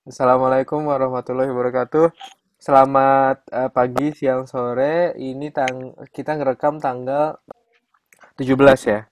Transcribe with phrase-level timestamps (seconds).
[0.00, 2.08] Assalamualaikum warahmatullahi wabarakatuh.
[2.56, 5.12] Selamat eh, pagi, siang, sore.
[5.12, 7.36] Ini tang kita ngerekam tanggal
[8.40, 8.48] 17
[8.88, 9.04] ya.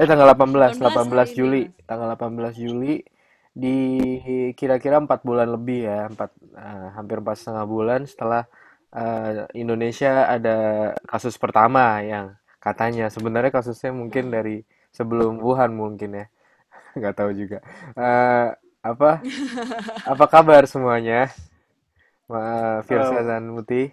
[0.00, 1.62] Eh tanggal 18, 18 18 hari ini, Juli.
[1.68, 1.84] Mas.
[1.84, 2.94] Tanggal 18 Juli
[3.52, 3.76] di
[4.56, 8.48] kira-kira empat bulan lebih ya, empat eh, hampir empat setengah bulan setelah
[8.96, 10.56] eh, Indonesia ada
[11.04, 12.32] kasus pertama yang
[12.64, 16.26] katanya sebenarnya kasusnya mungkin dari sebelum Wuhan mungkin ya,
[16.96, 17.60] nggak tahu juga.
[17.92, 19.20] Eh, apa
[20.08, 21.28] apa kabar semuanya?
[22.30, 23.90] Ma Firsa dan Muti.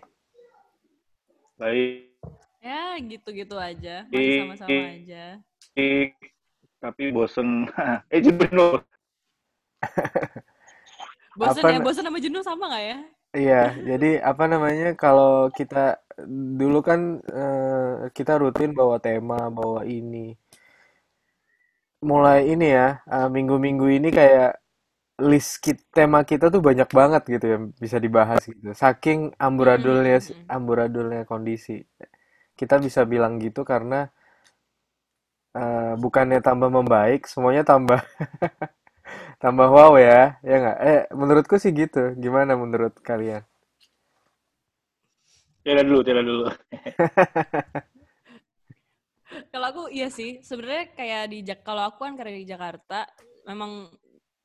[1.58, 2.14] baik,
[2.62, 4.06] Ya, gitu-gitu aja.
[4.08, 5.42] Masih sama-sama aja.
[6.78, 7.66] tapi bosen.
[8.14, 8.78] eh, jenuh.
[11.38, 12.98] Bosen Apa ya, bosen sama jenuh sama nggak ya?
[13.38, 16.02] iya, jadi apa namanya kalau kita
[16.58, 20.34] dulu kan eh, kita rutin bawa tema, bawa ini.
[22.02, 24.58] Mulai ini ya, eh, minggu-minggu ini kayak
[25.18, 28.70] list kit- tema kita tuh banyak banget gitu ya bisa dibahas gitu.
[28.78, 30.46] Saking amburadulnya Mm-mm, mm-mm.
[30.50, 31.82] amburadulnya kondisi.
[32.60, 34.10] Kita bisa bilang gitu karena
[35.56, 38.00] eh, bukannya tambah membaik, semuanya tambah
[39.44, 40.78] tambah wow ya, ya nggak?
[40.90, 42.14] Eh, menurutku sih gitu.
[42.18, 43.42] Gimana menurut kalian?
[45.66, 46.44] Tidak dulu, tidak dulu.
[49.52, 53.00] Kalau aku iya sih, sebenarnya kayak di kalau aku kan karena di Jakarta,
[53.50, 53.92] memang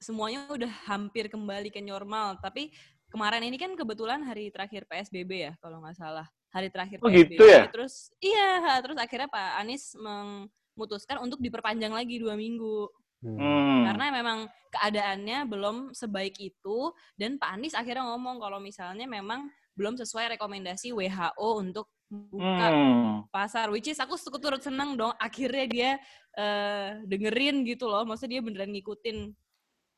[0.02, 2.36] semuanya udah hampir kembali ke normal.
[2.42, 2.74] Tapi
[3.08, 6.26] kemarin ini kan kebetulan hari terakhir PSBB ya, kalau nggak salah.
[6.52, 7.64] Hari terakhir Oh gitu PSBB, ya?
[7.72, 12.90] terus iya, terus akhirnya Pak Anies memutuskan untuk diperpanjang lagi dua minggu.
[13.22, 13.38] Hmm.
[13.38, 13.82] Hmm.
[13.88, 19.96] Karena memang keadaannya belum sebaik itu dan Pak Anies akhirnya ngomong kalau misalnya memang belum
[19.96, 23.24] sesuai rekomendasi WHO untuk buka Hmm.
[23.32, 23.72] pasar.
[23.72, 25.90] Which is aku turut seneng dong akhirnya dia
[26.36, 28.04] eh, dengerin gitu loh.
[28.04, 29.32] Maksudnya dia beneran ngikutin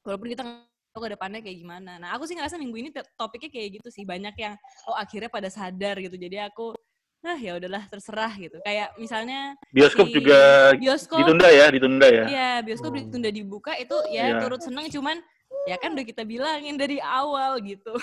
[0.05, 1.93] walaupun kita nggak tahu ke depannya kayak gimana.
[1.99, 4.05] Nah aku sih ngerasa minggu ini topiknya kayak gitu sih.
[4.07, 4.55] Banyak yang
[4.87, 6.15] oh akhirnya pada sadar gitu.
[6.15, 6.77] Jadi aku
[7.25, 8.61] ah ya udahlah terserah gitu.
[8.61, 12.25] Kayak misalnya Bioskop si juga bioskop ditunda ya, ditunda ya.
[12.29, 13.01] Iya, bioskop Hmm.
[13.01, 15.17] ditunda dibuka itu ya Iya, turut seneng cuman
[15.65, 17.97] ya kan udah kita bilangin dari awal gitu.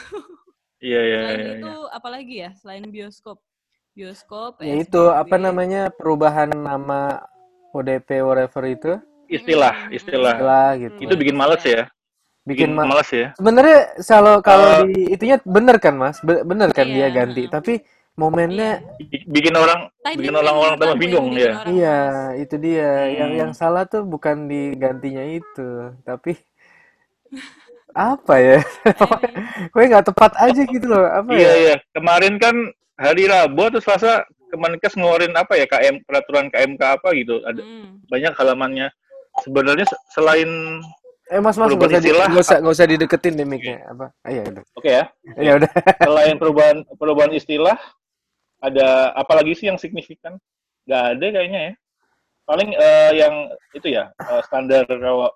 [0.82, 1.54] iya, iya, Selain iya.
[1.62, 1.94] itu iya.
[1.94, 3.38] apalagi ya selain bioskop?
[3.92, 7.28] Bioskop, Ya itu apa namanya perubahan nama
[7.76, 8.96] ODP whatever itu
[9.32, 10.36] Istilah, Mm-mm, istilah.
[10.36, 11.00] istilah gitu.
[11.06, 11.88] Itu bikin males ya.
[12.50, 13.28] Bikin Bikin ma males ya.
[13.38, 13.80] sebenarnya
[14.12, 16.18] kalau kalau Eh, di itunya bener kan Mas?
[16.28, 17.52] Be- bener kan dia Iya, ganti, heeh.
[17.56, 17.74] tapi
[18.20, 19.80] momennya bi- bikin orang,
[20.18, 21.54] bikin Timingnya orang-orang menurut tambah bingung bikin ya.
[21.56, 21.98] orang iya
[22.44, 22.90] itu dia.
[23.20, 23.60] Yang yang Hmm.
[23.62, 26.34] salah tuh bukan digantinya itu, tapi
[27.96, 28.58] apa ya?
[29.74, 31.06] Gue nggak tepat aja gitu loh.
[31.08, 31.54] Apa Iya, ya?
[31.64, 31.76] iya.
[31.96, 32.56] Kemarin kan
[33.00, 37.40] hari Rabu atau Selasa Kemenkes ngeluarin apa ya KM peraturan KMK apa gitu.
[37.48, 38.04] Ada Mm.
[38.12, 38.88] banyak halamannya.
[39.40, 40.50] Sebenarnya se- selain
[41.32, 44.12] Eh Mas Mas nggak usah istilah, nggak usah usah dideketin deh mic-nya apa?
[44.20, 44.64] Ah, iya udah.
[44.76, 45.04] oke ya.
[45.48, 45.72] Ya udah.
[46.04, 47.78] Selain perubahan perubahan istilah,
[48.60, 50.36] ada apa lagi sih yang signifikan?
[50.84, 51.74] Nggak ada kayaknya ya.
[52.44, 53.36] Paling eh, yang
[53.72, 55.32] itu ya eh, standar rawa-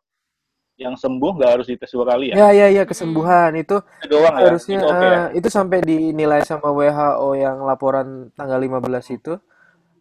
[0.76, 2.36] yang sembuh nggak harus dites dua kali ya.
[2.36, 4.44] Ya ya ya kesembuhan itu Itu doang ya.
[4.52, 5.22] harusnya Itu oke ya.
[5.32, 9.40] itu sampai dinilai sama WHO yang laporan tanggal 15 itu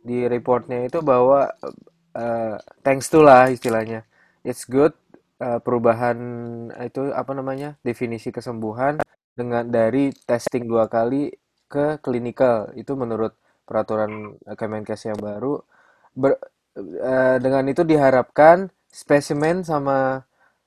[0.03, 1.55] di reportnya itu bahwa
[2.17, 4.05] eh, thanks to lah istilahnya
[4.47, 4.93] it's good
[5.43, 6.19] eh, perubahan
[6.83, 9.01] itu apa namanya definisi kesembuhan
[9.35, 11.31] dengan dari testing dua kali
[11.67, 13.35] ke clinical itu menurut
[13.67, 15.59] peraturan Kemenkes yang baru
[16.15, 16.41] Ber-
[16.79, 20.23] eh, dengan itu diharapkan spesimen sama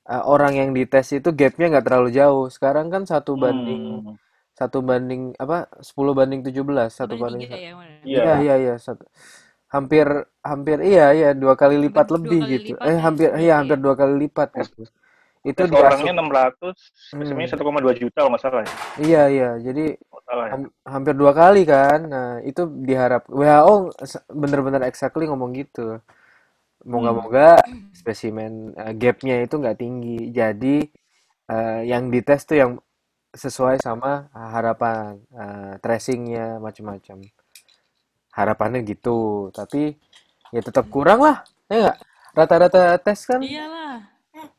[0.08, 4.16] eh, orang yang dites itu gapnya nggak terlalu jauh sekarang kan satu banding Hmm.
[4.58, 7.60] satu banding apa 10 banding 17 satu Dibanding banding ya.
[8.08, 8.24] Iya.
[8.26, 9.06] iya iya iya satu
[9.76, 10.08] hampir
[10.50, 12.72] hampir iya iya dua kali Hampir lipat dua lebih kali gitu.
[12.72, 13.06] lipat eh ya?
[13.06, 13.80] hampir iya berarti hampir ya.
[13.86, 14.82] dua kali lipat gitu.
[15.52, 16.76] Itu diasum orangnya 600,
[17.16, 18.74] spesimennya hmm, 1,2 juta kalau nggak salah ya.
[19.04, 19.82] iya iya jadi
[20.28, 20.58] salah ya.
[20.58, 22.00] ham- hampir dua kali kan.
[22.14, 23.76] Nah itu diharap WHO
[24.42, 25.80] bener-bener exactly ngomong gitu.
[26.92, 27.22] Hmm.
[27.22, 27.60] moga-moga
[28.00, 28.52] spesimen
[28.82, 30.20] eh, gapnya itu nggak tinggi.
[30.40, 30.76] Jadi
[31.54, 32.72] eh, yang dites tuh yang
[33.44, 37.18] sesuai sama harapan eh, tracingnya macam-macam
[38.38, 39.50] harapannya gitu.
[39.50, 39.98] Tapi
[40.54, 41.98] ya tetap kurang lah ya nggak?
[42.38, 44.06] Rata-rata tes kan Iyalah.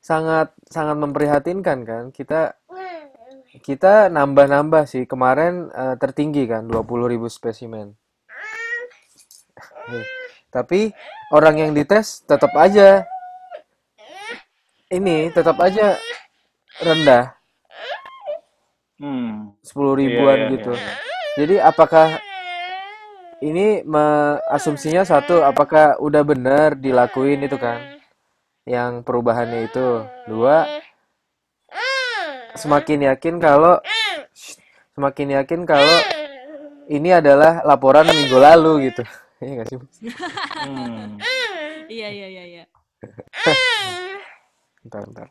[0.02, 2.04] sangat sangat memprihatinkan kan?
[2.10, 2.58] Kita
[3.62, 5.06] kita nambah-nambah sih.
[5.06, 7.94] Kemarin eh, tertinggi kan 20.000 spesimen.
[10.48, 10.92] Tapi
[11.32, 13.06] orang yang dites tetap aja.
[14.88, 15.96] Ini tetap aja
[16.81, 17.36] rendah.
[18.98, 19.52] Hmm.
[19.62, 20.52] 10 Iya, ribuan iya, iya.
[20.58, 20.72] gitu.
[21.38, 22.19] jadi apakah
[23.38, 27.79] ini me- asumsinya satu apakah udah benar dilakuin itu kan
[28.67, 30.67] yang perubahannya itu dua
[32.58, 33.79] semakin yakin kalau
[34.99, 35.99] semakin yakin kalau
[36.90, 39.02] ini adalah laporan minggu lalu gitu.
[39.38, 39.79] Iya nggak sih?
[40.67, 41.14] Hmm.
[41.87, 42.64] Iya iya iya iya.
[44.82, 45.29] Bentar, bentar.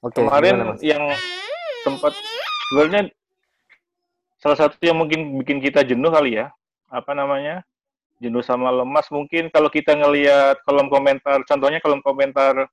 [0.00, 0.80] Oke, Kemarin gimana, Mas?
[0.80, 1.04] yang
[1.84, 2.16] sempat
[2.72, 3.12] sebenarnya
[4.40, 6.48] salah satu yang mungkin bikin kita jenuh kali ya.
[6.90, 7.62] Apa namanya?
[8.16, 12.64] Jenuh sama lemas mungkin kalau kita ngelihat kolom komentar, contohnya kolom komentar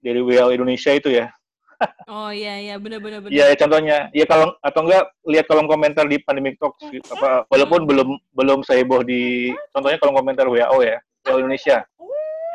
[0.00, 1.28] dari WHO Indonesia itu ya.
[2.08, 3.36] Oh iya iya benar benar benar.
[3.36, 4.08] Iya, contohnya.
[4.16, 6.80] Ya kalau atau enggak lihat kolom komentar di Pandemic Talks
[7.12, 10.96] apa walaupun belum belum seheboh di contohnya kolom komentar WHO ya,
[11.28, 11.84] WHO Indonesia.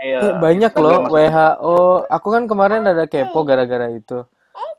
[0.02, 0.20] Iya.
[0.26, 1.30] Eh, banyak loh maksudnya.
[1.30, 1.78] WHO.
[2.10, 4.26] Aku kan kemarin ada kepo gara-gara itu.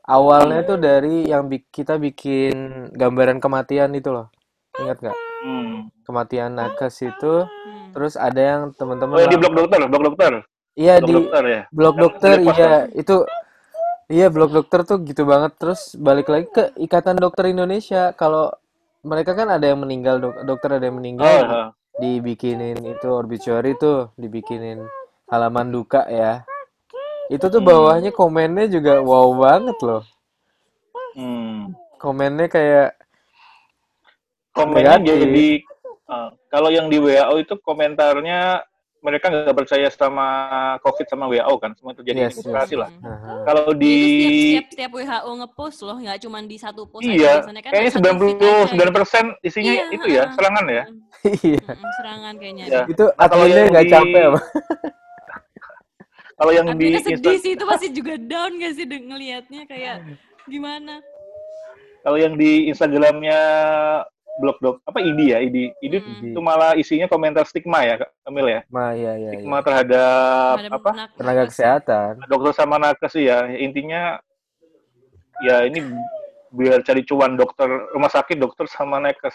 [0.03, 4.27] Awalnya tuh dari yang bi- kita bikin gambaran kematian itu loh.
[4.75, 5.17] Ingat nggak?
[5.43, 5.91] Hmm.
[6.01, 7.43] Kematian nakes itu.
[7.43, 7.91] Hmm.
[7.91, 10.31] Terus ada yang Oh, teman-teman yang di lam- blog dokter, blog dokter.
[10.73, 11.61] Iya Blog di dokter ya.
[11.69, 12.83] blog dokter di-repost iya kan?
[12.95, 13.15] itu
[14.09, 15.51] iya blog dokter tuh gitu banget.
[15.55, 18.09] Terus balik lagi ke Ikatan Dokter Indonesia.
[18.11, 18.49] Kalau
[19.01, 21.67] mereka kan ada yang meninggal dok- dokter ada yang Oh, meninggal oh.
[21.93, 24.81] dibikinin itu obituary tuh dibikinin
[25.27, 26.41] halaman duka ya.
[27.27, 27.69] Itu tuh Hmm.
[27.69, 30.01] bawahnya komennya juga wow banget loh.
[31.13, 31.77] Hmm.
[31.95, 32.97] Komennya kayak
[34.53, 35.17] Komennya negatif.
[35.19, 35.47] jadi
[36.07, 38.61] uh, kalau yang di WHO itu komentarnya
[39.03, 40.27] mereka nggak percaya sama
[40.79, 42.71] COVID sama WHO kan, semua terjadi Yes, yes.
[42.71, 42.87] lah.
[43.03, 43.33] Aha.
[43.43, 47.11] Kalau di setiap, setiap, setiap WHO ngepost loh, nggak cuma di satu post aja.
[47.11, 48.91] iya, kan kayaknya aja 99 gitu.
[48.95, 50.83] persen isinya Iya, itu ya serangan ya.
[51.23, 51.59] Iya.
[51.99, 52.65] serangan kayaknya.
[52.65, 52.83] Ya.
[52.85, 54.39] Itu Nah, kalau yang nggak di capek apa?
[56.39, 59.95] kalau yang di sedih Insta- sih, itu pasti juga down gak sih ngelihatnya kayak
[60.45, 61.03] gimana?
[62.03, 63.39] kalau yang di Instagramnya
[64.35, 66.33] blog dok apa ID ya ID ID Mm.
[66.33, 69.29] itu malah isinya komentar stigma ya Kamil ya Ma, iya, iya, iya.
[69.31, 72.11] stigma terhadap Ada apa Tenaga kesehatan.
[72.25, 74.17] dokter sama nakes sih ya intinya
[75.41, 75.79] ya ini
[76.49, 79.33] biar cari cuan dokter rumah sakit dokter sama nakes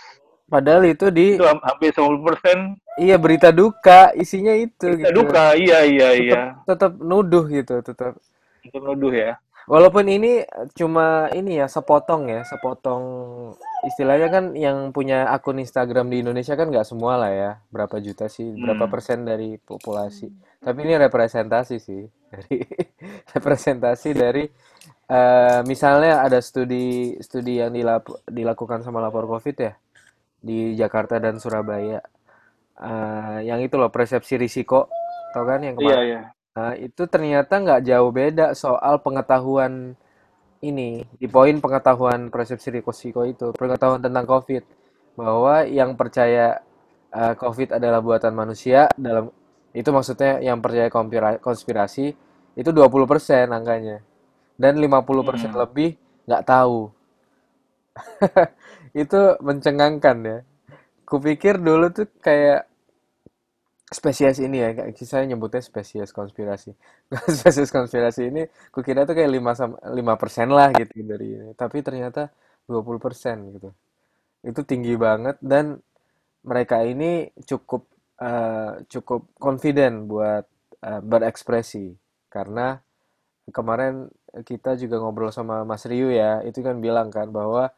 [0.49, 2.59] Padahal itu di itu ham- hampir 90 persen
[2.97, 5.13] iya berita duka isinya itu gitu.
[5.13, 8.17] duka iya iya iya Tetap nuduh gitu, tetap.
[8.59, 9.37] itu nuduh ya
[9.69, 10.33] Walaupun ini
[10.73, 13.03] cuma ini ya sepotong ya, sepotong
[13.85, 18.27] istilahnya kan yang punya akun Instagram di Indonesia kan nggak semua lah ya, berapa juta
[18.33, 18.93] sih, berapa Hmm.
[18.93, 20.33] persen dari populasi.
[20.65, 22.57] Tapi ini representasi sih dari
[23.37, 24.45] representasi dari
[25.13, 29.73] eh, misalnya ada studi studi yang dilap- dilakukan sama lapor COVID ya
[30.41, 32.01] di Jakarta dan Surabaya.
[32.81, 34.89] Eh, yang itu loh persepsi risiko,
[35.35, 36.09] tau kan yang iya kemarin?
[36.09, 36.21] iya
[36.59, 39.95] Nah, itu ternyata nggak jauh beda soal pengetahuan
[40.71, 44.65] ini di poin pengetahuan persepsi risiko itu, pengetahuan tentang COVID
[45.15, 46.59] bahwa yang percaya
[47.15, 49.31] eh, COVID adalah buatan manusia dalam
[49.71, 52.07] itu maksudnya yang percaya konspira- konspirasi
[52.59, 54.03] itu 20% angkanya
[54.59, 55.63] dan 50% Hmm.
[55.63, 55.91] lebih
[56.27, 56.91] nggak tahu.
[59.05, 60.39] Itu mencengangkan ya.
[61.09, 62.69] Kupikir dulu tuh kayak
[63.89, 64.71] spesies ini ya,
[65.05, 66.73] saya nyebutnya spesies konspirasi.
[67.39, 68.43] Spesies konspirasi ini
[68.75, 71.51] kukira tuh kayak 5 sama 5% lah gitu dari ini.
[71.57, 72.29] Tapi ternyata
[72.69, 73.71] 20% gitu.
[74.45, 75.81] Itu tinggi banget dan
[76.47, 77.89] mereka ini cukup
[78.23, 80.45] eh, cukup confident buat
[80.85, 81.93] eh, berekspresi
[82.33, 82.79] karena
[83.53, 84.09] kemarin
[84.45, 87.73] kita juga ngobrol sama Mas Ryu ya, itu kan bilang kan bahwa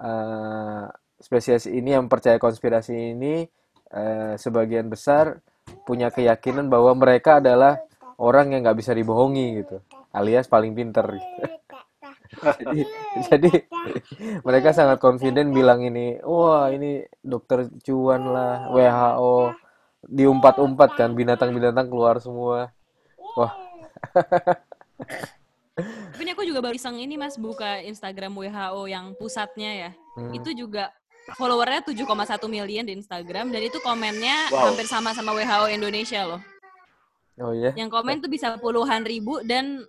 [0.00, 0.84] eh,
[1.20, 3.44] spesies ini yang percaya konspirasi ini
[3.92, 5.38] eh, sebagian besar
[5.84, 7.80] punya keyakinan bahwa mereka adalah
[8.20, 9.80] orang yang nggak bisa dibohongi gitu,
[10.12, 11.06] alias paling pinter.
[11.16, 11.42] gitu.
[12.40, 12.86] Jadi,
[13.26, 13.50] jadi
[14.46, 19.50] mereka sangat confident bilang ini, wah ini dokter cuan lah, WHO
[20.06, 22.70] diumpat-umpat kan binatang-binatang keluar semua.
[23.34, 23.52] Wah,
[25.80, 29.90] Tapi ini aku juga baru iseng ini mas buka Instagram WHO yang pusatnya ya.
[30.18, 30.92] hmm, Itu juga
[31.36, 32.06] followernya 7,1
[32.48, 34.72] million di Instagram dan itu komennya Wow.
[34.72, 36.42] hampir sama sama WHO Indonesia loh.
[37.40, 39.80] oh iya, Yang komen tuh bisa puluhan ribu dan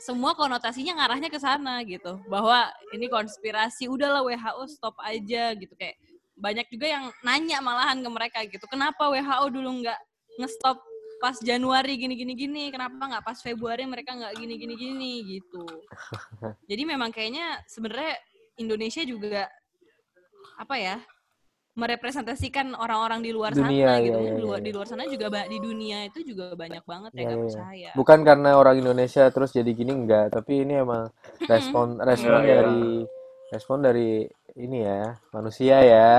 [0.00, 2.22] semua konotasinya ngarahnya ke sana gitu.
[2.30, 5.98] Bahwa ini konspirasi, udahlah WHO stop aja gitu kayak
[6.40, 8.64] banyak juga yang nanya malahan ke mereka gitu.
[8.70, 10.00] Kenapa WHO dulu nggak
[10.40, 10.80] ngestop
[11.20, 15.68] pas Januari gini gini gini, kenapa nggak pas Februari mereka nggak gini gini gini gitu.
[16.70, 18.16] Jadi memang kayaknya sebenarnya
[18.56, 19.44] Indonesia juga
[20.60, 20.96] apa ya
[21.72, 24.18] merepresentasikan orang-orang di luar Dunia, sana gitu.
[24.18, 24.66] iya, iya, di luar iya.
[24.68, 27.36] di luar sana juga di dunia itu juga banyak banget Iya, ya iya.
[27.40, 27.90] percaya.
[27.96, 31.08] bukan karena orang Indonesia terus jadi gini enggak, tapi ini emang
[31.48, 32.54] respon respon Iya, iya.
[32.60, 32.84] dari
[33.54, 34.10] respon dari
[34.58, 36.10] ini ya manusia ya.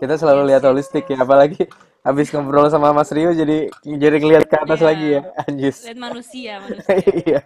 [0.00, 1.68] Kita selalu lihat holistik ya, apalagi
[2.00, 4.88] habis ngobrol sama Mas Rio jadi jadi ngelihat ke atas Iya.
[4.88, 5.76] lagi ya, anjis.
[5.84, 6.96] Lihat manusia, manusia.
[7.28, 7.40] Iya.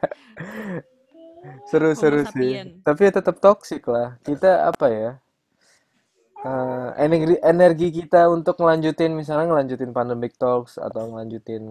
[1.68, 2.50] seru Homo seru sih
[2.86, 5.10] tapi ya tetap toksik lah kita apa ya
[6.44, 11.62] eh, energi energi kita untuk ngelanjutin misalnya ngelanjutin pandemic talks atau ngelanjutin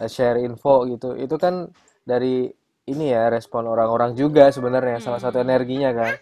[0.00, 1.54] eh, share info gitu itu kan
[2.10, 2.50] dari
[2.88, 5.46] ini ya respon orang-orang juga sebenarnya salah satu Hmm.
[5.46, 6.14] energinya kan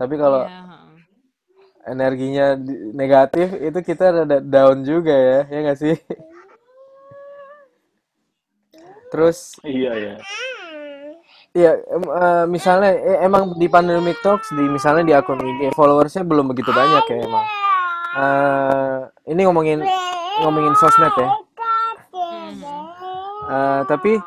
[0.00, 1.04] tapi kalau heeh.
[1.86, 2.54] energinya
[2.94, 5.94] negatif itu kita rada down juga ya ya nggak sih
[9.12, 10.14] terus Iya ya.
[11.52, 16.22] Ya em- eh, misalnya eh, emang di pandemic talks di misalnya di akun IG followersnya
[16.22, 17.46] belum begitu banyak ya emang
[18.12, 19.80] Eh, ini ngomongin
[20.38, 21.28] ngomongin sosmed ya.
[23.42, 24.20] Eh, tapi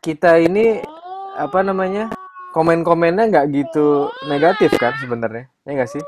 [0.00, 0.80] kita ini
[1.34, 2.08] apa namanya
[2.52, 6.00] komen-komennya nggak gitu negatif kan sebenarnya ya nggak sih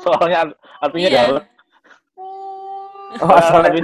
[0.00, 1.20] Soalnya art- artinya Iya.
[1.28, 1.44] galak.
[3.20, 3.72] Oh galak.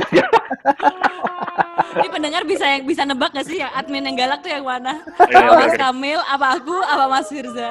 [1.98, 5.02] Ini pendengar bisa yang bisa nebak gak sih yang admin yang galak tuh yang mana?
[5.28, 5.78] Iya, Apa Mas iya.
[5.80, 7.70] Kamil, apa aku, apa Mas Firza?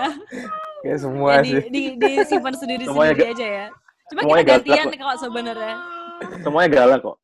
[0.83, 3.67] kayak semua Ya, di, sih di, disimpan sendiri Semuanya sendiri aja ya.
[4.07, 5.75] Cuma semuanya kita gantian kok sebenarnya.
[6.45, 7.17] Semuanya galak kok.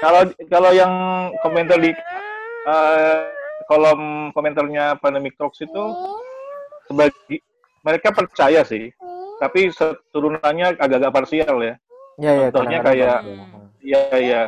[0.00, 0.92] Kalau kalau yang
[1.44, 1.92] komentar di
[2.64, 3.20] eh,
[3.68, 5.82] kolom komentarnya Pandemic Talks itu
[6.90, 7.38] sebagai
[7.86, 8.90] mereka percaya sih,
[9.40, 9.72] tapi
[10.12, 11.74] turunannya agak-agak parsial ya.
[12.20, 13.20] ya ya Contohnya kayak-.
[13.80, 14.42] Iya iya.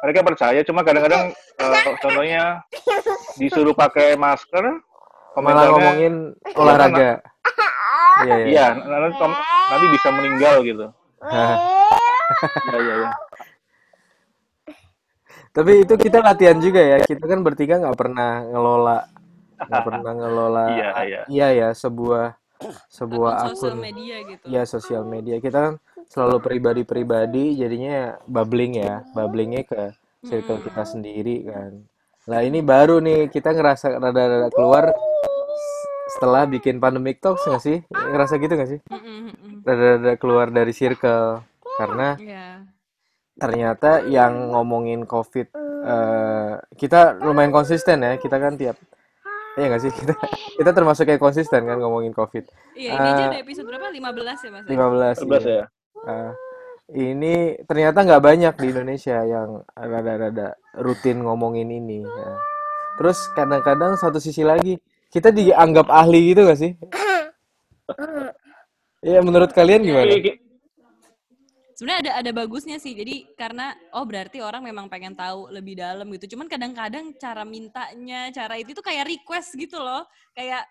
[0.00, 2.64] Mereka percaya, cuma kadang-kadang eh, contohnya
[3.36, 4.80] disuruh pakai masker,
[5.36, 7.24] malah ngomongin olahraga
[8.22, 9.26] iya iya iya nanti,
[9.70, 10.86] nanti bisa meninggal gitu.
[11.24, 11.46] Iya
[12.78, 13.10] iya iya.
[15.54, 16.98] Tapi itu kita latihan juga ya.
[17.02, 19.06] Kita kan bertiga nggak pernah ngelola,
[19.70, 20.64] nggak pernah ngelola.
[20.74, 21.20] Iya, iya.
[21.30, 22.34] Iya ya, sebuah
[22.88, 24.44] sebuah Akun sosial akun media gitu.
[24.48, 25.36] ya sosial media.
[25.42, 25.74] Kita kan
[26.08, 29.92] selalu pribadi-pribadi, jadinya bubbling ya, bubblingnya ke
[30.24, 31.84] circle kita sendiri kan.
[32.24, 34.96] Nah ini baru nih kita ngerasa rada-rada keluar
[36.16, 37.78] setelah bikin pandemic talks nggak sih?
[37.90, 38.80] Ngerasa gitu nggak sih?
[38.88, 39.52] Mm-mm, mm-mm.
[39.64, 41.42] Rada-rada keluar dari circle
[41.74, 42.46] karena Iya.
[43.34, 45.50] ternyata yang ngomongin COVID
[45.84, 48.78] eh, kita lumayan konsisten ya kita kan tiap
[49.54, 50.14] Iya nggak sih kita
[50.58, 52.44] kita termasuk kayak konsisten kan ngomongin COVID
[52.74, 53.86] Iya, ini aja Eh, udah episode berapa?
[53.86, 54.64] 15 ya, Mas?
[54.66, 55.54] 15 11 iya.
[55.54, 55.64] ya.
[56.04, 56.32] Eh,
[56.98, 57.34] ini
[57.64, 62.30] ternyata nggak banyak di Indonesia yang rada-rada rutin ngomongin ini ya.
[62.98, 64.76] Terus kadang-kadang satu sisi lagi
[65.08, 66.72] kita dianggap ahli gitu nggak sih?
[69.04, 70.16] Iya menurut kalian gimana?
[71.74, 72.94] Iya, Sebenarnya ada ada bagusnya sih.
[72.94, 76.38] Jadi karena oh berarti orang memang pengen tahu lebih dalam gitu.
[76.38, 80.06] Cuman kadang-kadang cara mintanya, cara itu tuh kayak request gitu loh.
[80.38, 80.70] Kayak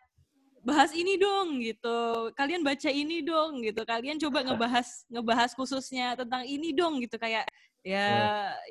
[0.63, 2.31] bahas ini dong gitu.
[2.39, 3.83] Kalian baca ini dong gitu.
[3.83, 7.51] Kalian coba ngebahas ngebahas khususnya tentang ini dong gitu kayak
[7.83, 8.07] ya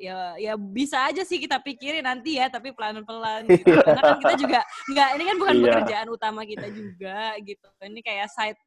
[0.01, 3.77] ya ya bisa aja sih kita pikirin nanti ya tapi pelan-pelan gitu.
[3.77, 4.59] Karena kan kita juga
[4.89, 5.65] nggak ini kan bukan Iya.
[5.69, 7.67] pekerjaan utama kita juga gitu.
[7.77, 8.59] Ini kayak side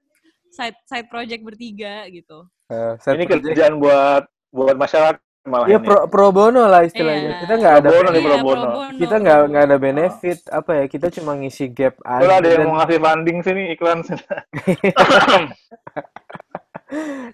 [0.55, 2.47] side side project bertiga gitu.
[2.67, 5.87] Eh, saya Ini project- kerjaan buat buat masyarakat malah Iya ini.
[5.87, 7.31] pro, pro bono lah istilahnya.
[7.31, 7.41] Iya.
[7.41, 8.67] Kita nggak ada bono nih, Iya, pro bono.
[8.93, 12.59] kita nggak nggak ada benefit apa ya kita cuma ngisi gap Kalau aja ada yang
[12.59, 14.25] dan, mau ngasih funding sini iklan sini.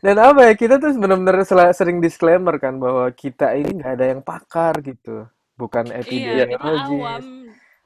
[0.00, 4.20] dan apa ya kita tuh benar-benar sering disclaimer kan bahwa kita ini nggak ada yang
[4.20, 6.08] pakar gitu bukan Iya, kita
[6.48, 7.22] epidemiologis awam.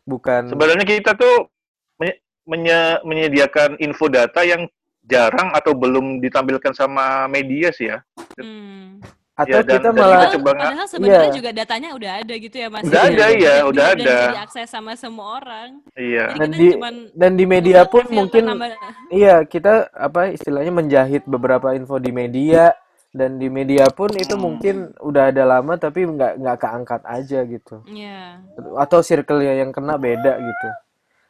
[0.03, 1.51] bukan Sebenarnya kita tuh
[1.97, 4.71] menye- menye- menyediakan info data yang
[5.07, 7.99] jarang atau belum ditampilkan sama media sih ya.
[8.37, 8.99] Hmm.
[9.37, 11.37] atau Ya, dan- kita dan malah kita Padahal, coba nggak- padahal sebenarnya Iya.
[11.37, 12.83] juga datanya udah ada gitu ya Mas.
[12.83, 14.17] Udah ada, Bisa- iya, bisa- udah ada.
[14.33, 15.69] diakses sama semua orang.
[15.93, 16.25] Iya.
[16.27, 18.81] Jadi dan di cuman dan di media pun filter, mungkin nambah-
[19.13, 22.73] iya kita apa istilahnya menjahit beberapa info di media
[23.13, 24.41] dan di media pun itu Hmm.
[24.43, 28.41] mungkin udah ada lama tapi nggak nggak keangkat aja gitu Iya.
[28.75, 30.69] atau circle yang kena beda gitu.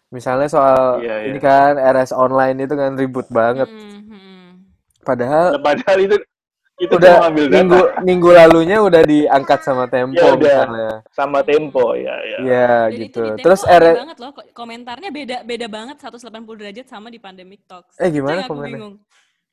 [0.08, 1.26] Misalnya soal Iya, iya.
[1.28, 3.66] ini kan RS online itu kan ribut banget.
[3.66, 4.46] Hmm, hmm.
[5.02, 6.16] Padahal Padahal itu
[6.76, 10.36] itu udah data minggu minggu lalunya udah diangkat sama Tempo Ya, udah.
[10.36, 10.90] misalnya.
[11.08, 12.38] sama tempo ya ya.
[12.38, 13.20] Iya Dan gitu.
[13.25, 17.16] itu di Terus RS banget loh ko- komentarnya beda beda banget 180 derajat sama di
[17.16, 17.96] Pandemic Talks.
[17.96, 19.00] Eh, gimana bingung.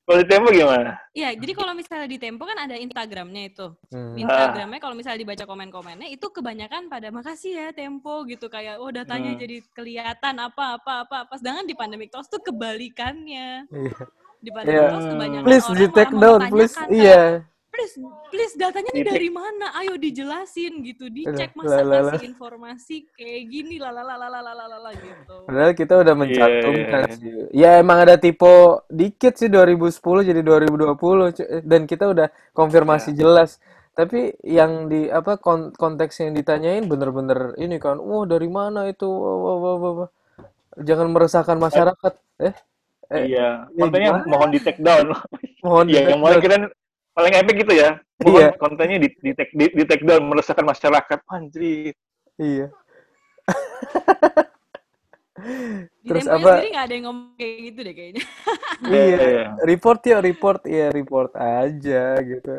[0.04, 1.00] Kalau di tempo gimana?
[1.16, 3.72] Iya, jadi kalau misalnya di Tempo kan ada Instagramnya itu.
[3.88, 4.20] Hmm.
[4.20, 9.32] Instagramnya kalau misalnya dibaca komen-komennya itu kebanyakan pada makasih ya Tempo gitu kayak oh datanya
[9.32, 9.40] Hmm.
[9.40, 11.34] jadi kelihatan apa apa apa apa.
[11.40, 13.64] Sedangkan di Pandemic Talks tuh kebalikannya.
[13.72, 13.96] Iya.
[14.44, 14.92] Di Pandemic Iya.
[14.92, 16.76] Talks kebanyakan Please orang di take malah down, please.
[16.76, 16.84] Iya.
[16.92, 17.98] kayak, please
[18.30, 19.74] please datanya nih dari mana?
[19.82, 22.14] Ayo dijelasin gitu, dicek masa lah.
[22.14, 23.92] kasih informasi kayak gini lah
[24.94, 25.36] gitu.
[25.50, 27.18] Padahal kita udah mencantumkan Iya.
[27.18, 27.34] sih.
[27.50, 28.54] Ya emang ada tipe
[28.94, 33.20] dikit sih 2010 jadi 2020 cu- dan kita udah konfirmasi Iya.
[33.26, 33.52] jelas
[33.94, 39.06] Tapi yang di apa kon- konteks yang ditanyain bener-bener ini kan, wah dari mana itu?
[39.06, 40.10] Wah, wah, wah, wah, wah.
[40.82, 42.14] Jangan meresahkan masyarakat.
[42.42, 42.54] Eh,
[43.14, 44.26] eh, Iya, ya gimana?
[44.26, 45.14] mohon di take down.
[45.62, 46.74] Mohon Iya, yang mulai kira
[47.14, 47.90] paling epic gitu ya.
[48.22, 51.20] Mohon Iya, kontennya di, di, take, di, di take down, meresahkan masyarakat.
[51.30, 51.94] Anjir.
[52.38, 52.68] iya.
[56.04, 56.62] Terus apa?
[56.62, 58.24] sendiri nggak ada yang ngomong kayak gitu deh kayaknya.
[58.84, 59.46] Iya, Iya, iya.
[59.64, 62.54] report ya report, iya report aja gitu.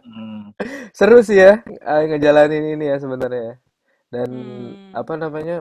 [0.00, 0.56] Hmm.
[0.96, 3.60] Seru sih ya eh, ngejalanin ini ya sebenarnya.
[4.08, 4.96] Dan Hmm.
[4.96, 5.60] apa namanya?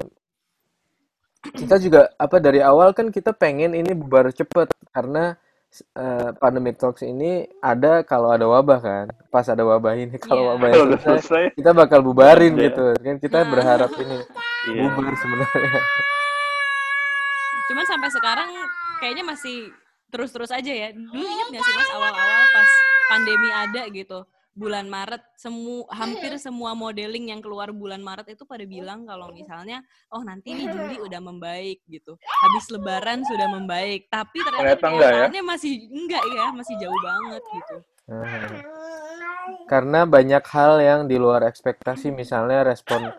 [1.43, 5.35] Kita juga apa dari awal kan kita pengen ini bubar cepet karena
[5.75, 9.05] eh, pandemic talks ini ada kalau ada wabah kan.
[9.27, 12.63] Pas ada wabah ini kalau Kalau udah selesai selesai, kita bakal bubarin ada.
[12.67, 12.85] gitu.
[12.95, 13.49] Kan kita Nah.
[13.49, 14.17] berharap ini
[14.69, 14.81] Iya.
[14.87, 15.81] bubar sebenarnya.
[17.63, 18.49] Cuman sampai sekarang
[18.99, 19.71] kayaknya masih
[20.07, 20.89] terus-terus aja ya.
[20.91, 22.69] Dulu ingat nggak sih mas awal-awal pas
[23.07, 24.19] pandemi ada gitu,
[24.53, 29.81] bulan Maret, semu hampir semua modeling yang keluar bulan Maret itu pada bilang kalau misalnya,
[30.13, 32.13] oh nanti nih Juli udah membaik gitu.
[32.21, 34.07] Habis Lebaran sudah membaik.
[34.13, 35.13] Tapi ternyata Ternyata enggak ya?
[35.25, 37.75] kenyataannya masih enggak ya, masih jauh banget gitu.
[39.67, 43.11] Karena banyak hal yang di luar ekspektasi misalnya respon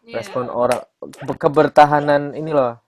[0.00, 0.24] Iya.
[0.26, 0.80] respon orang
[1.36, 2.80] kebertahanan ini loh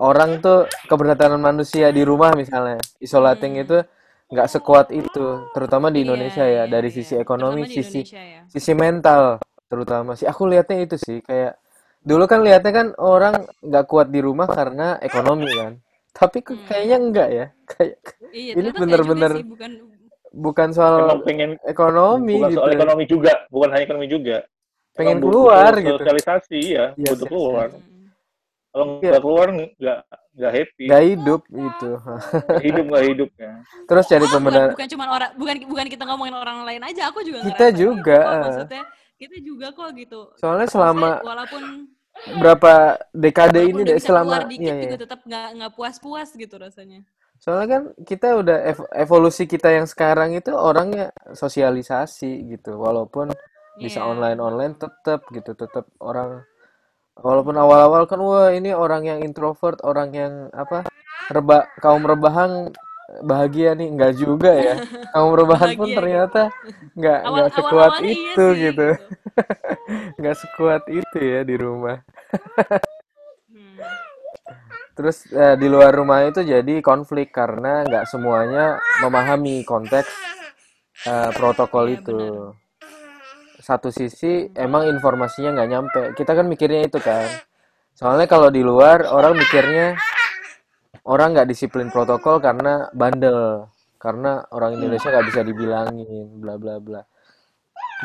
[0.00, 3.62] orang tuh kebertahanan manusia di rumah misalnya isolating Hmm.
[3.62, 3.78] itu
[4.26, 6.96] nggak sekuat itu terutama di Iya, Indonesia ya iya, dari iya.
[6.98, 8.40] sisi ekonomi Terutama sisi ya.
[8.50, 9.22] sisi mental
[9.70, 11.54] terutama sih aku lihatnya itu sih kayak
[12.02, 15.72] dulu kan lihatnya kan orang nggak kuat di rumah karena ekonomi kan
[16.10, 16.58] tapi Hmm.
[16.66, 17.94] kayaknya enggak ya kayak
[18.34, 19.70] Iya, ini bener-bener sih, bukan
[20.36, 24.36] bukan soal Emang pengen ekonomi bukan soal gitu ekonomi juga, bukan hanya ekonomi juga.
[24.96, 27.66] pengen Emang butuh keluar gitu sosialisasi ya, Yes, butuh yes, keluar.
[27.68, 27.80] yes.
[27.80, 27.95] Hmm.
[28.76, 29.08] Kalau Iya.
[29.16, 29.98] nggak keluar nggak
[30.36, 31.90] nggak happy, nggak hidup gitu
[32.60, 33.52] hidup nggak hidup ya.
[33.88, 37.24] terus cari bukan pembenaran bukan cuma orang bukan bukan kita ngomongin orang lain aja aku
[37.24, 38.42] juga Kita ngerasa juga, gitu kok.
[38.44, 38.82] maksudnya
[39.16, 41.62] kita juga kok gitu soalnya Maksudnya selama walaupun
[42.36, 42.72] berapa
[43.16, 47.00] dekade walaupun ini deh selama dikit iya juga iya tetap nggak nggak puas-puas gitu rasanya
[47.40, 53.32] soalnya kan kita udah ev- evolusi kita yang sekarang itu orangnya sosialisasi gitu walaupun
[53.80, 54.08] bisa Iya.
[54.08, 56.44] online online tetap gitu tetap orang
[57.16, 60.84] walaupun awal-awal kan wah ini orang yang introvert orang yang apa
[61.32, 62.70] reba kaum rebahan
[63.22, 64.74] bahagia nih nggak juga ya
[65.14, 65.98] kaum rebahan pun Bahagia gitu.
[65.98, 66.40] ternyata
[66.98, 68.88] nggak awal nggak awal sekuat awalnya iya itu sih gitu
[70.20, 71.98] nggak sekuat itu ya di rumah
[73.46, 73.78] Hmm.
[74.96, 80.08] Terus eh, di luar rumah itu jadi konflik karena nggak semuanya memahami konteks
[81.06, 82.18] eh, protokol Iya, itu.
[82.18, 82.65] benar.
[83.66, 86.02] Satu sisi emang informasinya nggak nyampe.
[86.14, 87.26] Kita kan mikirnya itu kan.
[87.98, 89.98] Soalnya kalau di luar orang mikirnya
[91.02, 93.66] orang nggak disiplin protokol karena bandel,
[93.98, 97.02] karena orang Indonesia nggak bisa dibilangin, bla bla bla.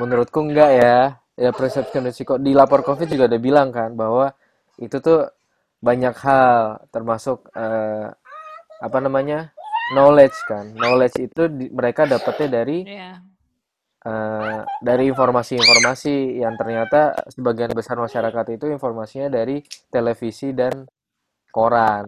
[0.01, 0.97] Menurutku enggak ya.
[1.37, 4.29] Ya persepsi risiko di lapor COVID juga udah bilang kan bahwa
[4.77, 5.25] itu tuh
[5.81, 8.13] banyak hal termasuk eh,
[8.81, 9.49] apa namanya
[9.95, 13.25] knowledge kan knowledge itu di- mereka dapatnya dari Iya.
[14.01, 19.61] Eh, dari informasi-informasi yang ternyata sebagian besar masyarakat itu informasinya dari
[19.93, 20.73] televisi dan
[21.53, 22.05] koran.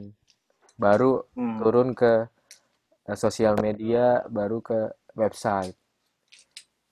[0.78, 1.58] Baru Hmm.
[1.62, 2.14] turun ke
[3.10, 4.80] eh, sosial media baru ke
[5.16, 5.76] website.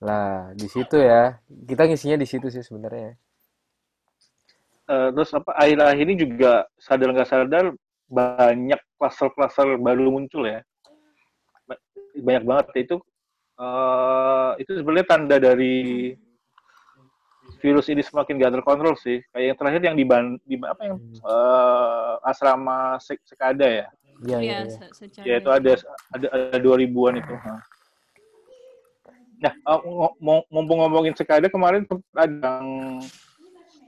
[0.02, 1.38] Lah di situ ya.
[1.70, 3.18] Kita ngisinya di situ sih sebenarnya.
[4.92, 7.66] Eh, terus apa akhir-akhir ini juga sadar nggak sadar
[8.12, 10.60] banyak kluster-kluster baru muncul ya.
[11.70, 11.82] Ba-
[12.20, 12.96] banyak banget itu
[13.62, 16.12] eh, itu sebenarnya tanda dari
[17.62, 19.22] virus ini semakin gak terkontrol sih.
[19.30, 23.88] Kayak yang terakhir yang di, Ban- di apa yang eh, asrama Sek- Sekada ya?
[24.22, 25.72] Iya, iya, se- secara ya itu ada
[26.14, 27.58] ada ada dua ribuan itu Hah.
[29.42, 29.80] nah eh,
[30.54, 33.02] mumpung ngomongin Sekada kemarin ada yang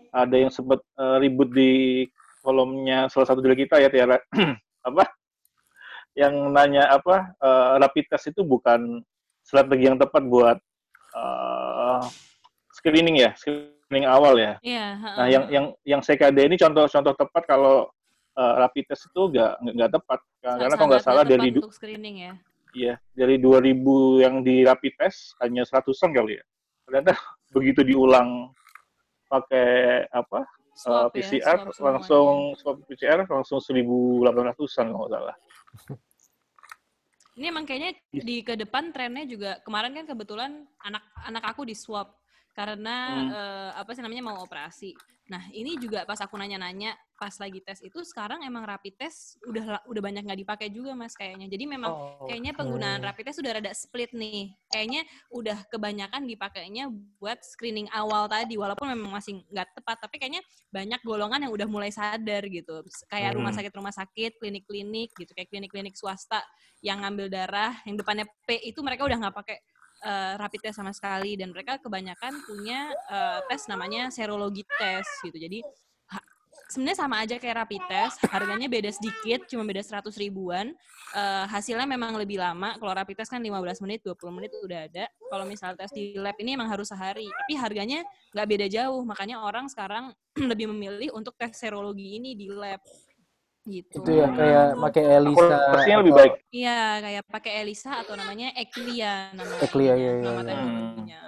[0.10, 1.72] ada yang sempat eh, ribut di
[2.42, 4.18] kolomnya salah satu dari kita ya Tiara.
[4.90, 5.06] Apa?
[6.18, 9.06] Yang nanya apa eh, rapid test itu bukan
[9.44, 10.58] strategi yang tepat buat
[11.14, 12.02] eh,
[12.74, 17.88] screening ya screening awal ya Iya, nah yang yang yang CKD ini contoh-contoh tepat kalau
[18.34, 22.34] eh, rapid test itu nggak nggak tepat karena kalau nggak salah dari untuk screening ya.
[22.74, 26.44] Iya, dari 2000 yang di rapid test hanya seratusan kali ya.
[26.90, 27.14] Ternyata
[27.56, 28.50] begitu diulang
[29.30, 31.94] pakai apa eh, Swab ya, PCR swab semuanya.
[32.02, 35.38] langsung swab PCR langsung 1800-an kalau nggak salah.
[37.34, 40.52] Ini emang kayaknya di ke depan trennya juga kemarin kan kebetulan
[40.86, 42.14] anak anak aku di swab
[42.54, 43.30] karena Hmm.
[43.30, 44.94] eh, apa sih namanya mau operasi.
[45.30, 49.80] Nah ini juga pas aku nanya-nanya pas lagi tes itu sekarang emang rapid test udah
[49.88, 51.48] udah banyak nggak dipakai juga mas kayaknya.
[51.48, 54.52] Jadi memang Oh, kayaknya penggunaan rapid test udah rada split nih.
[54.68, 56.92] Kayaknya udah kebanyakan dipakainya
[57.24, 60.44] buat screening awal tadi, walaupun memang masih nggak tepat, tapi kayaknya
[60.76, 62.84] banyak golongan yang udah mulai sadar gitu.
[63.08, 63.58] Kayak rumah Hmm.
[63.64, 66.44] sakit-rumah sakit, klinik-klinik gitu, kayak klinik-klinik swasta
[66.84, 69.58] yang ngambil darah, yang depannya P itu mereka udah nggak pakai
[70.04, 75.40] eh, rapid test sama sekali dan mereka kebanyakan punya eh, tes namanya serologi test gitu.
[75.40, 75.64] Jadi
[76.74, 80.74] sebenarnya sama aja kayak rapid test, harganya beda sedikit, cuma beda 100 ribuan.
[81.14, 82.74] Eh, hasilnya memang lebih lama.
[82.82, 85.06] Kalau rapid test kan 15 menit, 20 menit udah ada.
[85.06, 88.02] Kalau misal tes di lab ini emang harus sehari, tapi harganya
[88.34, 89.06] nggak beda jauh.
[89.06, 90.10] Makanya orang sekarang
[90.52, 92.82] lebih memilih untuk tes serologi ini di lab
[93.64, 93.96] gitu.
[94.04, 96.34] Itu ya kayak pakai Elisa Akurasinya lebih baik.
[96.54, 100.48] Iya, kayak pakai Elisa atau namanya Eclia nama Eclia, ininya, iya, iya, nama iya.
[100.50, 101.22] teknologinya.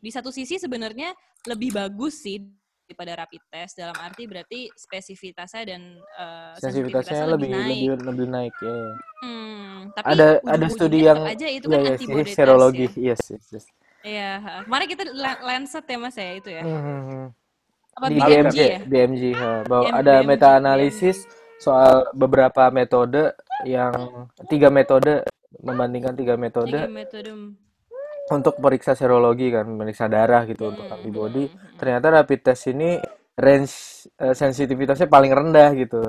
[0.00, 1.12] Di satu sisi sebenarnya
[1.48, 2.40] lebih bagus sih
[2.88, 7.78] daripada rapid test dalam arti berarti spesifitasnya dan eh, sensitivitasnya lebih naik.
[7.86, 8.74] lebih lebih naik ya.
[8.74, 8.92] ya.
[9.20, 13.12] Hmm, tapi Ada ada studi yang aja itu ya kan ya antibody test serologi, ya.
[13.12, 13.66] yes, yes, yes.
[14.00, 14.30] Iya,
[14.64, 16.62] kemarin kita La- Lancet ya Mas ya itu ya.
[16.64, 17.26] Hmm, hmm, hmm.
[18.00, 18.78] Apa Di BMG BMG, ya?
[18.82, 19.52] BMG, ha.
[19.62, 21.16] bahwa BM- ada BMG, meta analisis
[21.56, 23.92] soal beberapa metode yang
[24.48, 25.28] tiga metode
[25.60, 27.28] membandingkan tiga metode Tiga metode.
[28.30, 31.44] untuk periksa serologi kan, periksa darah gitu untuk Hmm, antibody.
[31.44, 31.76] hmm, hmm.
[31.76, 32.96] Ternyata rapid test ini
[33.36, 33.74] range
[34.16, 36.00] eh, sensitivitasnya paling rendah gitu.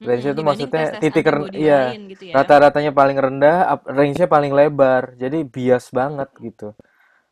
[0.00, 1.92] Range itu maksudnya titik rendah, iya.
[1.92, 2.34] gitu ya.
[2.34, 5.12] Rata-ratanya paling rendah, range-nya paling lebar.
[5.14, 6.72] Jadi bias banget gitu.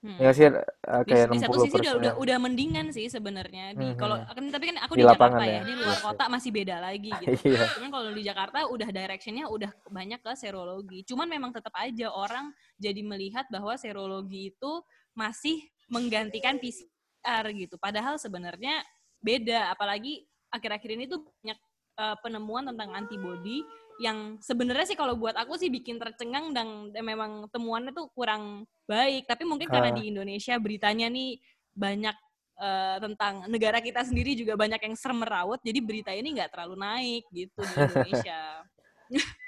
[0.02, 0.18] Hmm.
[0.18, 0.58] Ya sih di,
[1.06, 2.22] kayak di satu 60 sisi udah udah persen.
[2.26, 3.98] udah mendingan sih sebenarnya di Mhm.
[4.02, 6.24] kalau kan tapi kan aku Di di, lapangan Jakarta ya, ya, di luar yes, kota
[6.26, 7.34] masih beda lagi gitu.
[7.54, 7.64] Iya.
[7.78, 10.98] Cuman kalau di Jakarta udah directionnya udah banyak ke serologi.
[11.06, 12.50] Cuman memang tetap aja orang
[12.82, 14.72] jadi melihat bahwa serologi itu
[15.14, 17.78] masih menggantikan PCR gitu.
[17.78, 18.82] Padahal sebenarnya
[19.22, 19.70] beda.
[19.70, 21.58] Apalagi akhir-akhir ini tuh banyak
[22.02, 23.62] eh, penemuan tentang antibody
[24.00, 28.64] yang sebenarnya sih kalau buat aku sih bikin tercengang dan, dan memang temuannya tuh kurang
[28.88, 29.28] baik.
[29.28, 31.38] Tapi mungkin karena di Indonesia beritanya nih
[31.76, 32.16] banyak
[32.60, 36.76] eh, tentang negara kita sendiri juga banyak yang serem merawat, jadi berita ini nggak terlalu
[36.80, 38.64] naik gitu di Indonesia.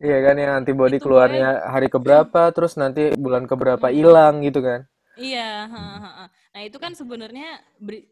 [0.00, 3.96] Iya kan yang antibody Itu keluarnya hari keberapa, terus nanti bulan keberapa Hmm.
[3.96, 4.80] hilang gitu kan.
[5.18, 6.24] Iya, ha, ha, ha.
[6.50, 7.62] Nah itu kan sebenarnya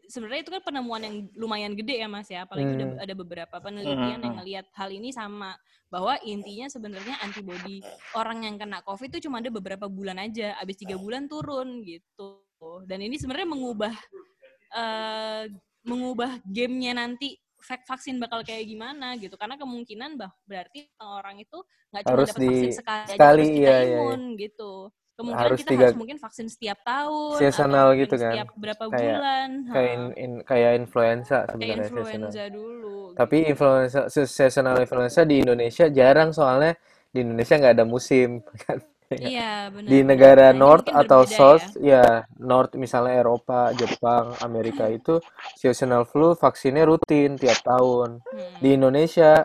[0.07, 3.03] sebenarnya itu kan penemuan yang lumayan gede ya Mas ya, apalagi udah Hmm.
[3.03, 4.35] ada beberapa penelitian yang Hmm.
[4.39, 5.59] ngelihat hal ini sama
[5.91, 7.83] bahwa intinya sebenarnya antibody
[8.15, 12.39] orang yang kena COVID itu cuma ada beberapa bulan aja, habis tiga bulan turun gitu.
[12.87, 13.93] Dan ini sebenarnya mengubah
[14.69, 15.43] eh
[15.81, 21.57] mengubah gamenya nanti vak- vaksin bakal kayak gimana gitu karena kemungkinan bah berarti orang itu
[21.91, 23.97] nggak cuma Harus dapat vaksin sekali aja sekali, terus kita iya, iya, iya.
[23.97, 24.73] imun gitu
[25.19, 28.37] kemungkinan Harus kita tiga harus mungkin vaksin setiap tahun seasonal gitu kan.
[28.37, 32.33] setiap berapa Kayak bulan kayak in, in- kayak influenza kayak sebenarnya seasonal.
[32.33, 36.73] influenza dulu Tapi gitu influenza se- seasonal influenza di Indonesia jarang soalnya
[37.13, 38.29] di Indonesia nggak ada musim
[38.65, 38.79] kan.
[39.19, 39.41] iya
[39.89, 44.85] Di benar-benar negara nah North atau berbeda ya South, ya North misalnya Eropa, Jepang, Amerika
[44.87, 45.17] itu
[45.57, 48.21] seasonal flu vaksinnya rutin tiap tahun.
[48.61, 48.77] Di Hmm.
[48.77, 49.43] Indonesia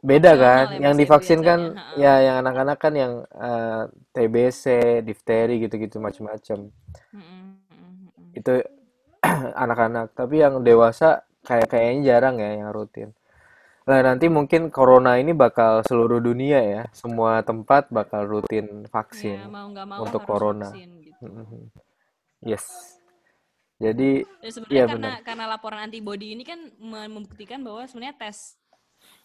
[0.00, 1.84] beda kan, seasonal ya yang divaksin kan ha.
[1.98, 3.82] ya yang anak-anak kan yang eh,
[4.14, 4.64] TBC,
[5.02, 6.70] difteri gitu-gitu macam-macam.
[7.12, 8.30] Mm, mm, mm, mm.
[8.38, 8.52] Itu
[9.64, 13.10] anak-anak, tapi yang dewasa kayak kayaknya jarang ya yang rutin.
[13.88, 19.48] Nah, nanti mungkin corona ini bakal seluruh dunia ya, semua tempat bakal rutin ya vaksin
[19.48, 20.68] mau nggak mau untuk corona.
[20.68, 21.24] vaksin gitu.
[22.44, 22.68] Yes.
[23.78, 25.24] Jadi, Dan sebenarnya iya karena benar.
[25.24, 28.57] karena laporan antibody ini kan mem- membuktikan bahwa sebenarnya tes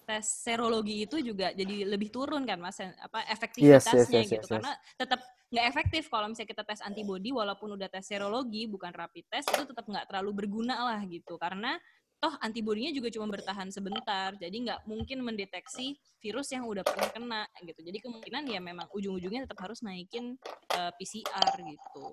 [0.04, 4.36] tes serologi itu juga jadi lebih turun kan mas apa Yes, yes, efektivitasnya yes, gitu.
[4.36, 4.52] yes, yes.
[4.52, 5.20] karena tetap
[5.54, 9.70] nggak efektif kalau misalnya kita tes antibody walaupun udah tes serologi bukan rapid test itu
[9.70, 11.38] tetap nggak terlalu berguna lah gitu.
[11.38, 11.78] Karena
[12.18, 17.42] toh antibodinya juga cuma bertahan sebentar jadi nggak mungkin mendeteksi virus yang udah pernah kena
[17.62, 17.86] gitu.
[17.86, 20.42] Jadi kemungkinan ya memang ujung-ujungnya tetap harus naikin
[20.74, 22.08] eh, PCR gitu.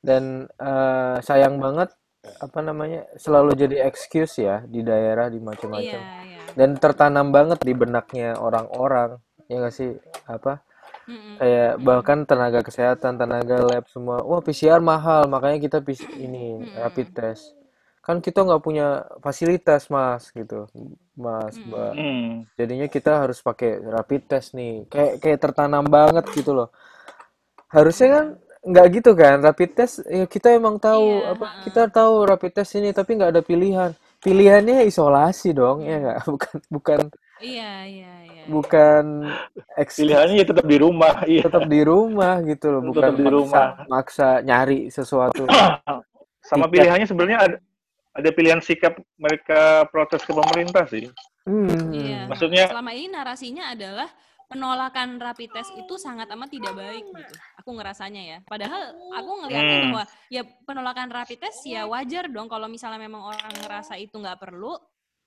[0.00, 1.92] Dan eh, sayang banget
[2.40, 6.00] apa namanya selalu jadi excuse ya di daerah di macam-macam.
[6.00, 9.20] iya Dan tertanam banget di benaknya orang-orang.
[9.50, 9.90] Ya nggak sih?
[10.26, 10.60] Apa?
[11.08, 14.24] Mm-mm, Kayak bahkan tenaga kesehatan, tenaga lab semua.
[14.24, 17.52] Wah, PCR mahal, makanya kita pis- ini rapid mm-mm, test.
[18.04, 20.68] Kan kita nggak punya fasilitas, Mas, gitu.
[21.18, 21.94] Mas, Mbak.
[21.94, 22.42] mm-mm.
[22.42, 22.46] Hmm.
[22.58, 24.86] Jadinya kita harus pakai rapid test nih.
[24.92, 26.68] Kayak kayak tertanam banget gitu loh.
[27.70, 28.26] Harusnya kan
[28.66, 32.72] nggak gitu kan rapid test ya kita emang tahu Iya, apa kita tahu rapid test
[32.78, 33.90] ini tapi nggak ada pilihan
[34.26, 37.00] pilihannya isolasi dong ya nggak bukan bukan
[37.36, 38.42] Iya, iya, iya.
[38.48, 39.28] bukan
[39.76, 41.14] excuse Pilihannya ya tetap di rumah.
[41.28, 41.42] Iya.
[41.44, 43.66] tetap di rumah gitu loh bukan Tetap di maksa rumah.
[43.86, 45.44] maksa nyari sesuatu
[46.48, 47.56] Sama pilihannya sebenarnya ada
[48.16, 51.12] ada pilihan sikap mereka protes ke pemerintah sih.
[51.44, 51.92] Hmm.
[51.92, 52.24] Iya.
[52.24, 54.08] Maksudnya Selama ini narasinya adalah
[54.46, 57.34] penolakan rapid test itu sangat amat tidak baik gitu.
[57.58, 58.38] Aku ngerasanya ya.
[58.46, 59.84] Padahal aku ngelihatnya Hmm.
[59.90, 64.38] bahwa ya penolakan rapid test ya wajar dong kalau misalnya memang orang ngerasa itu nggak
[64.38, 64.78] perlu.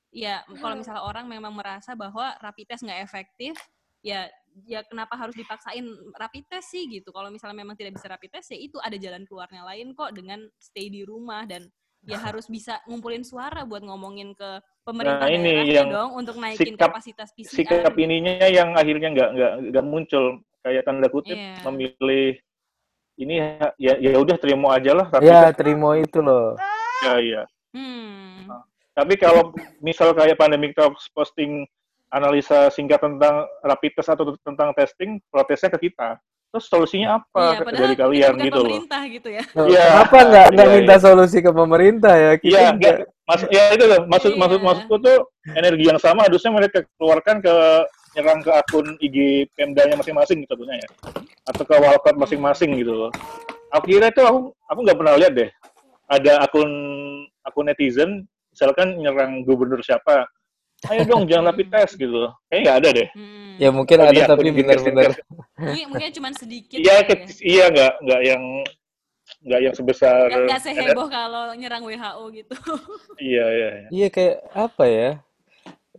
[0.10, 3.54] Ya kalau misalnya orang memang merasa bahwa rapid test nggak efektif,
[4.02, 4.26] ya
[4.66, 5.86] ya kenapa harus dipaksain
[6.18, 7.12] rapid test sih gitu.
[7.12, 10.42] Kalau misalnya memang tidak bisa rapid test ya itu ada jalan keluarnya lain kok dengan
[10.58, 11.68] stay di rumah dan
[12.02, 14.50] ya harus bisa ngumpulin suara buat ngomongin ke
[14.82, 17.56] pemerintah Nah, ini yang dong untuk naikin sikap- kapasitas PCR.
[17.56, 18.02] sikap gitu.
[18.02, 20.24] ininya yang akhirnya nggak nggak nggak muncul
[20.60, 21.60] kayak tanda kutip Iya.
[21.64, 22.30] memilih
[23.16, 26.56] ini ya ya ya udah terima aja lah tapi ya terima itu loh
[27.02, 28.50] ya ya Hmm.
[28.92, 31.70] tapi kalau misal kayak pandemic talks posting
[32.10, 36.18] analisa singkat tentang rapid test atau tentang testing protesnya ke kita
[36.50, 39.44] terus solusinya Iya, apa padahal dari kita kalian bukan gitu loh pemerintah gitu ya.
[39.54, 39.86] Iya.
[39.86, 41.04] kenapa nggak nggak Iya, minta iya.
[41.06, 42.96] solusi ke pemerintah ya kita Iya, enggak.
[43.30, 44.00] Mas, ya itu loh.
[44.10, 44.40] Maksud Iya.
[44.42, 45.18] maksud maksudku tuh
[45.54, 47.54] energi yang sama harusnya mereka keluarkan ke
[48.18, 49.18] nyerang ke akun IG
[49.54, 50.90] Pemdanya masing-masing gitu sebenarnya ya.
[51.46, 53.12] Atau ke wallcard masing-masing gitu loh.
[53.86, 55.50] Kira itu aku aku nggak pernah lihat deh.
[56.10, 56.70] Ada akun
[57.46, 60.26] akun netizen misalkan nyerang gubernur siapa.
[60.88, 62.08] Ayo dong jangan rapid test gitu.
[62.14, 62.32] loh.
[62.48, 63.08] Kayaknya nggak ada deh.
[63.12, 63.52] Hmm.
[63.60, 65.12] ya mungkin ada akun tapi benar-benar
[65.60, 66.80] Mungkin, mungkin cuma sedikit.
[66.80, 67.26] Iya, kali ya.
[67.44, 68.44] iya nggak nggak yang
[69.44, 72.56] nggak yang sebesar Nggak, seheboh kalau nyerang WHO gitu.
[73.20, 73.70] Iya iya.
[73.76, 73.88] iya.
[73.92, 75.10] iya kayak apa ya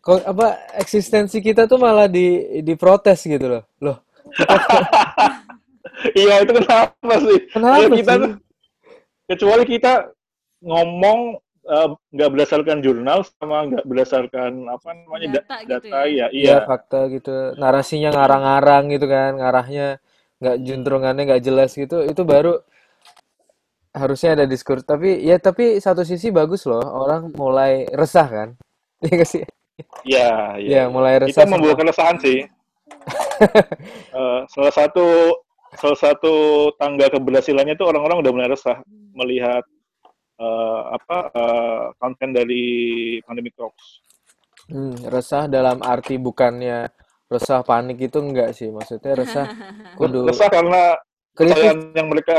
[0.00, 0.46] kok apa
[0.80, 4.00] eksistensi kita tuh malah di diprotes gitu loh loh
[6.16, 7.38] Iya itu kenapa sih?
[7.52, 8.32] kenapa Ya, kita sih tuh
[9.28, 9.92] kecuali kita
[10.64, 11.36] ngomong
[11.70, 16.08] eh, nggak berdasarkan jurnal sama nggak berdasarkan apa namanya da- Data gitu data ya.
[16.10, 16.56] ya Iya iya.
[16.66, 17.34] fakta gitu.
[17.56, 19.86] Narasinya ngarang-ngarang gitu kan ngarahnya
[20.42, 22.02] nggak juntrungannya nggak jelas gitu.
[22.02, 22.58] Itu baru
[23.94, 24.82] harusnya ada diskurs.
[24.86, 28.48] Tapi ya tapi satu sisi bagus loh orang mulai resah kan?
[29.00, 29.42] Iya nggak sih?
[30.04, 30.28] Iya
[30.60, 32.38] ya mulai kita resah sama membawa keresahan sih.
[34.10, 35.06] Eh, salah satu
[35.78, 36.34] salah satu
[36.76, 38.82] tangga keberhasilannya itu orang-orang udah mulai resah
[39.16, 39.64] melihat
[40.40, 42.64] eh, apa eh, konten dari
[43.26, 43.86] pandemic talks
[44.72, 46.78] Hmm, resah dalam arti bukannya
[47.32, 49.46] resah panik itu enggak sih maksudnya resah
[49.98, 50.82] kudu resah karena
[51.36, 52.36] kepercayaan yang mereka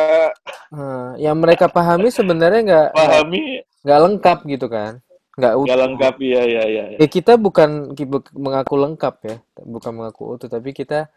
[0.71, 3.43] Nah, yang mereka pahami sebenarnya nggak nggak pahami
[3.83, 4.91] nggak lengkap gitu kan
[5.39, 7.01] nggak nggak utuh lengkap iya iya iya iya.
[7.01, 9.35] ya kita bukan ki- buk- mengaku lengkap ya
[9.75, 11.09] bukan mengaku utuh tapi kita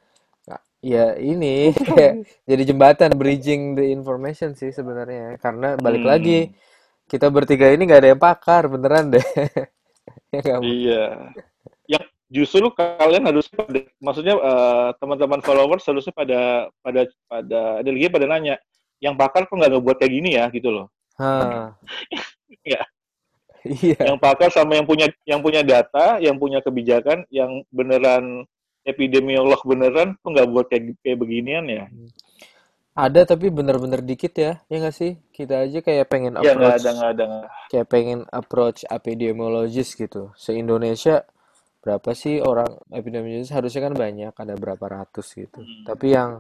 [0.85, 6.11] ya ini kayak jadi jembatan bridging the information sih sebenarnya karena balik Hmm.
[6.13, 6.53] lagi
[7.11, 9.25] kita bertiga ini nggak ada yang pakar beneran deh
[10.35, 11.33] ya Iya.
[11.87, 16.41] Yang justru kalian harus pada, maksudnya eh, teman-teman followers harusnya pada
[16.83, 18.57] pada pada ada lagi pada nanya,
[18.99, 20.87] yang pakar kok nggak ngebuat kayak gini ya gitu loh.
[21.21, 21.77] Hah.
[22.65, 22.83] Iya.
[23.65, 28.45] iya Yang pakar sama yang punya yang punya data, yang punya kebijakan, yang beneran
[28.85, 31.85] epidemiolog beneran kok nggak buat kayak kayak beginian ya?
[32.95, 36.81] Ada tapi bener-bener dikit ya ya nggak sih kita aja kayak pengen Ya nggak approach
[36.81, 37.25] ada nggak ada.
[37.31, 37.49] nggak.
[37.71, 40.23] kayak pengen approach epidemiologis gitu.
[40.45, 41.17] Se-Indonesia
[41.85, 45.63] berapa sih orang epidemiologis harusnya kan banyak, ada berapa ratus gitu.
[45.63, 45.85] Hmm.
[45.89, 46.31] Tapi yang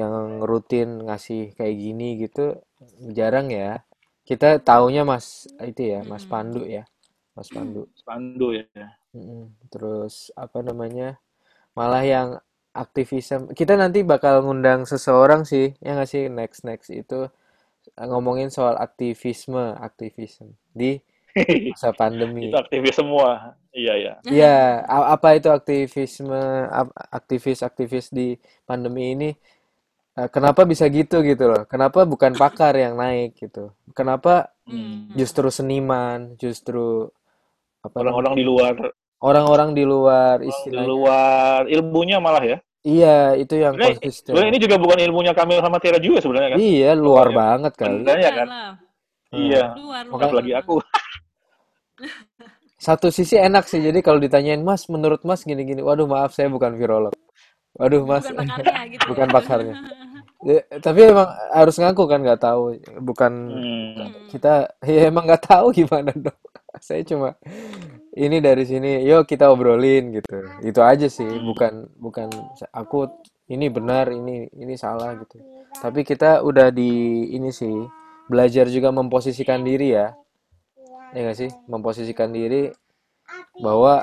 [0.00, 2.58] yang rutin ngasih kayak gini gitu
[3.18, 3.82] jarang ya.
[4.28, 5.26] Kita taunya Mas
[5.70, 6.30] itu ya, Mas Mm-mm.
[6.30, 6.84] Pandu ya.
[7.36, 7.82] Mas Pandu.
[8.06, 8.66] Pandu ya.
[9.72, 11.18] Terus apa namanya?
[11.78, 12.28] Malah yang
[12.74, 13.52] aktivisme.
[13.58, 17.28] Kita nanti bakal ngundang seseorang sih, ya nggak sih next next itu
[18.00, 21.00] eh, ngomongin soal aktivisme, aktivisme di
[21.68, 22.44] masa pandemi.
[22.44, 23.56] Itu aktivis semua.
[23.74, 24.14] Iya ya.
[24.40, 26.36] Ya, a- apa itu aktivisme,
[26.80, 28.36] ap- aktivis-aktivis di
[28.68, 29.28] pandemi ini?
[30.18, 31.62] Eh, Kenapa bisa gitu gitu loh?
[31.72, 33.72] Kenapa bukan pakar yang naik gitu?
[33.98, 35.20] Kenapa Hmm.
[35.20, 37.10] justru seniman, justru
[37.86, 38.02] apa?
[38.02, 38.74] Orang-orang di luar
[39.20, 40.88] Orang-orang di luar orang di istilahnya.
[40.88, 42.58] luar ilmunya malah ya.
[42.80, 44.30] Iya, itu yang Sebenarnya konsisten.
[44.32, 46.58] sebenarnya ini juga bukan ilmunya Kamil sama Tira juga sebenarnya kan.
[46.58, 47.36] Iya, luar Ya.
[47.36, 47.92] banget kali.
[47.92, 48.46] Sebenarnya kan.
[49.30, 49.64] Iya.
[49.76, 50.02] Luar, luar.
[50.08, 50.74] Makanya- Apalagi aku.
[52.80, 56.72] Satu sisi enak sih, jadi kalau ditanyain Mas, menurut Mas gini-gini, waduh maaf saya bukan
[56.74, 57.12] virolog.
[57.76, 59.04] Waduh Mas, Bukan pakarnya gitu.
[59.12, 59.34] bukan ya.
[59.36, 59.74] pakarnya.
[60.40, 64.08] Ya, tapi emang harus ngaku kan nggak tahu, bukan Hmm.
[64.32, 66.40] kita ya emang nggak tahu gimana dong.
[66.80, 67.36] Saya cuma
[68.16, 70.40] ini dari sini, yuk kita obrolin gitu.
[70.64, 72.32] Itu aja sih, bukan bukan
[72.72, 73.04] aku
[73.52, 75.44] ini benar, ini ini salah gitu.
[75.76, 76.88] Tapi kita udah di
[77.36, 77.76] ini sih
[78.32, 80.16] belajar juga memposisikan diri ya.
[81.12, 81.50] Ya nggak sih?
[81.68, 82.72] Memposisikan diri
[83.60, 84.00] bahwa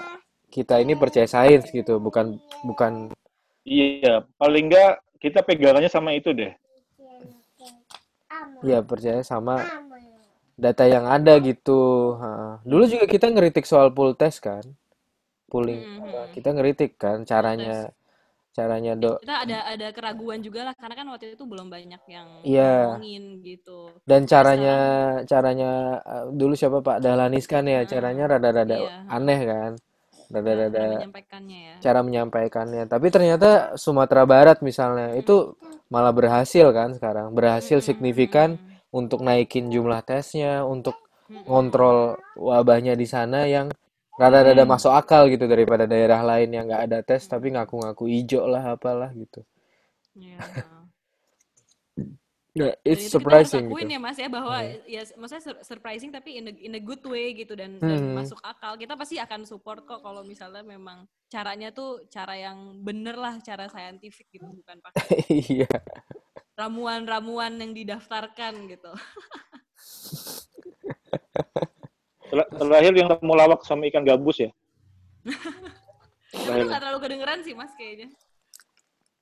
[0.53, 3.09] kita ini percaya sains gitu, bukan bukan
[3.67, 6.53] Iya, paling enggak kita pegangannya sama itu deh.
[8.65, 9.61] ya percaya sama
[10.57, 12.15] data yang ada gitu.
[12.17, 12.59] Ha.
[12.65, 14.65] Dulu juga kita ngeritik soal pool test kan,
[15.51, 16.25] pooling Hmm, hmm.
[16.33, 17.93] kita ngeritik kan caranya
[18.57, 22.27] caranya do Kita ada ada keraguan juga lah karena kan waktu itu belum banyak yang
[22.41, 22.97] Iya.
[22.97, 23.93] ngomongin gitu.
[24.01, 24.75] Dan caranya
[25.21, 27.89] sekarang, caranya eh, dulu siapa Pak Dahlan Iskan ya, Heeh.
[27.89, 29.71] caranya rada-rada iya, aneh kan.
[30.27, 31.77] Cara, cara Rada-rada menyampaikannya ya.
[31.83, 32.83] cara menyampaikannya.
[32.89, 35.55] Tapi ternyata Sumatera Barat misalnya itu
[35.93, 37.31] malah berhasil kan sekarang.
[37.37, 38.77] Berhasil signifikan Mm-mm.
[38.91, 40.95] untuk naikin jumlah tesnya, untuk
[41.47, 43.71] ngontrol wabahnya di sana yang
[44.17, 44.71] rada-rada Hmm.
[44.73, 49.11] masuk akal gitu daripada daerah lain yang nggak ada tes tapi ngaku-ngaku hijau lah apalah
[49.13, 49.45] gitu.
[50.17, 50.37] Iya,
[52.57, 53.93] Nah, Dan it's itu kita harus surprising akuin gitu.
[53.93, 54.81] ya Mas ya bahwa Hmm.
[54.83, 58.17] ya maksudnya sur- surprising tapi in a, in a good way gitu dan dan Hmm.
[58.17, 58.73] masuk akal.
[58.75, 63.67] Kita pasti akan support kok kalau misalnya memang caranya tuh cara yang bener lah, cara
[63.67, 64.97] saintifik gitu bukan pakai
[65.61, 65.69] Iya.
[66.53, 68.89] ramuan-ramuan yang didaftarkan gitu.
[72.27, 74.51] Ter- Terakhir yang kamu lawak sama ikan gabus ya.
[76.27, 76.65] Itu Terakhir.
[76.67, 78.11] nggak terlalu kedengeran sih Mas kayaknya.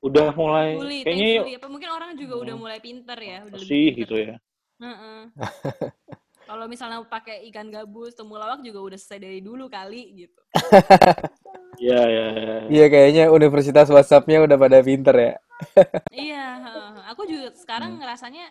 [0.05, 1.51] Udah mulai Fully, kayaknya thankfully.
[1.57, 4.05] Apa mungkin orang juga udah mulai pinter ya, udah lebih sih pinter.
[4.05, 4.35] gitu ya.
[4.83, 5.21] Heeh.
[6.45, 10.41] Kalau misalnya pakai ikan gabus, temulawak juga udah selesai dari dulu kali gitu.
[11.75, 12.55] Iya, iya, iya.
[12.71, 15.33] Iya kayaknya universitas WhatsApp-nya udah pada pinter ya.
[16.15, 16.93] Iya, heeh.
[17.11, 17.59] aku juga Hmm.
[17.61, 18.45] sekarang ngerasanya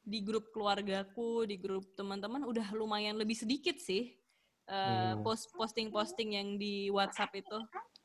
[0.00, 4.16] di grup keluargaku, di grup teman-teman udah lumayan lebih sedikit sih
[4.70, 5.22] eh, Hmm.
[5.24, 7.58] post posting-posting yang di WhatsApp itu.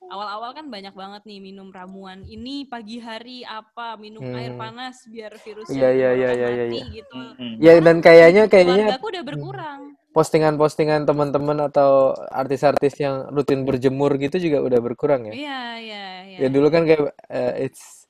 [0.06, 4.60] Awal-awal kan banyak banget nih minum ramuan ini pagi hari apa, minum air Hmm.
[4.62, 6.66] panas biar virusnya Iya di iya iya tenggorokan iya iya.
[6.66, 6.86] mati iya.
[7.02, 7.22] gitu.
[7.42, 7.56] Hmm.
[7.58, 9.82] Ya dan Sekarang kayaknya kayaknya keluargaku udah hmm, berkurang.
[10.16, 15.34] postingan-postingan teman-teman atau artis-artis yang rutin berjemur gitu juga udah berkurang ya.
[15.34, 16.38] Iya, iya, iya.
[16.40, 18.08] Ya dulu kan kayak eh, it's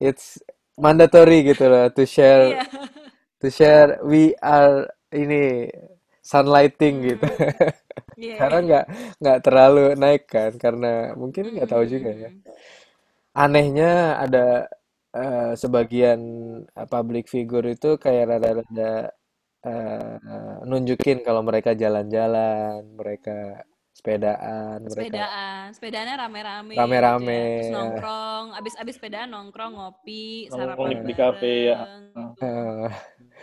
[0.00, 0.40] it's
[0.78, 2.64] mandatory gitu loh to share Iya.
[3.40, 5.68] to share we are ini
[6.22, 7.26] sunlighting gitu.
[7.26, 7.70] Hmm.
[8.12, 8.68] Iya, Sekarang iya.
[8.68, 8.84] nggak
[9.24, 12.30] nggak terlalu naik kan karena mungkin nggak tahu juga ya.
[12.30, 12.40] Hmm.
[13.32, 14.68] Anehnya ada
[15.16, 16.20] eh, sebagian
[16.64, 18.92] eh, public figure itu kayak rada-rada
[19.64, 20.14] eh,
[20.68, 27.42] nunjukin kalau mereka jalan-jalan, mereka sepedaan, mereka sepedaan sepedanya rame-rame gitu ya rame-rame.
[27.60, 31.76] terus nongkrong abis abis sepedaan nongkrong ngopi Nongkrong sarapan di, kafe ya.
[32.40, 32.88] Eh,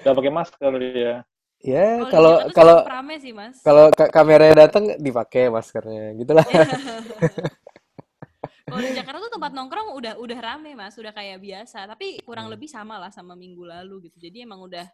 [0.02, 1.15] Udah pakai masker ya.
[1.60, 3.56] Ya kalau di kalau Jakarta kalau rame sih mas.
[3.62, 6.45] kalau ka- kameranya datang dipakai maskernya gitulah.
[8.69, 10.95] kalau di Jakarta tuh tempat nongkrong udah udah rame mas.
[10.95, 12.54] Udah kayak biasa tapi kurang Hmm.
[12.56, 14.30] lebih sama lah sama minggu lalu gitu.
[14.30, 14.88] Jadi emang udah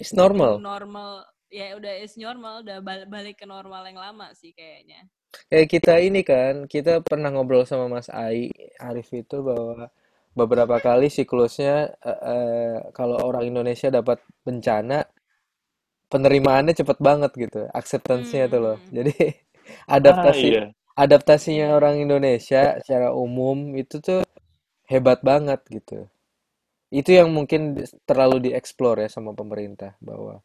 [0.00, 0.58] It's normal.
[0.58, 1.24] normal.
[1.52, 2.64] Ya udah is normal.
[2.64, 5.08] Udah bal- balik ke normal yang lama sih kayaknya.
[5.48, 9.88] Kayak kita ini kan, kita pernah ngobrol sama Mas Ai Arif itu bahwa
[10.36, 15.04] beberapa kali siklusnya eh, eh, kalau orang Indonesia dapat bencana
[16.12, 18.76] penerimaannya cepet banget gitu, acceptance-nya tuh loh.
[18.76, 19.12] hmm Jadi
[20.04, 20.72] Ah adaptasi iya.
[21.04, 24.20] adaptasinya orang Indonesia secara umum itu tuh
[24.92, 26.06] hebat banget gitu.
[26.92, 27.60] Itu yang mungkin
[28.08, 30.40] terlalu dieksplor ya sama pemerintah bahwa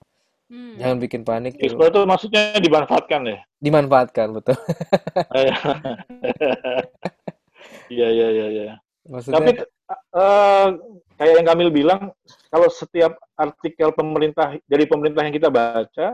[0.80, 3.40] jangan hmm bikin panik tuh Explore itu maksudnya dimanfaatkan ya.
[3.64, 4.58] dimanfaatkan betul.
[7.92, 8.66] Iya, iya, iya, iya.
[9.12, 9.50] Maksudnya Tapi
[10.18, 10.68] eh,
[11.18, 12.02] kayak yang Kamil bilang,
[12.48, 16.08] kalau setiap artikel pemerintah dari pemerintah yang kita baca,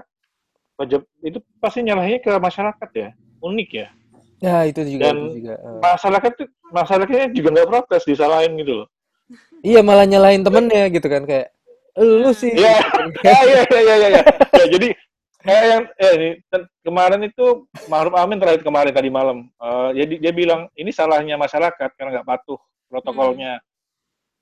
[1.22, 3.10] itu pasti nyalahinnya ke masyarakat ya,
[3.44, 3.88] unik ya.
[4.44, 5.54] ya itu juga itu Dan juga.
[5.56, 5.80] eh.
[5.80, 8.88] masyarakat tuh masyarakatnya juga nggak protes, disalahin gitu loh.
[9.64, 11.56] Iya malah nyalahin temennya gitu kan kayak
[11.96, 13.08] lu nah sih Iya, gitu kan.
[13.24, 13.38] ya,
[13.80, 14.08] ya, ya,
[14.60, 14.88] ya, jadi
[15.46, 16.30] kayak yang eh, ini,
[16.84, 17.46] kemarin itu
[17.88, 22.28] Ma'ruf Amin terakhir kemarin tadi malam, eh, jadi dia bilang ini salahnya masyarakat karena nggak
[22.28, 23.58] patuh hmm protokolnya.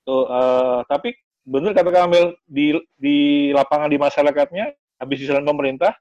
[0.02, 1.08] Tuh, eh, tapi
[1.42, 3.16] bener kata Kamil di di
[3.50, 4.66] lapangan di masyarakatnya
[4.98, 5.94] habis disalahin pemerintah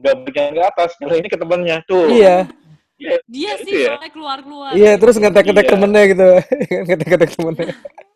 [0.00, 2.08] nggak berikan ke atas, kalau ini ke temannya tuh.
[2.12, 2.48] Iya
[3.02, 3.88] Iya, dia ya, sih itu ya.
[3.90, 6.28] soalnya keluar-keluar iya gitu terus ngetek-ngetek Iya, temennya gitu
[6.86, 7.72] ngetek-ngetek temennya iya,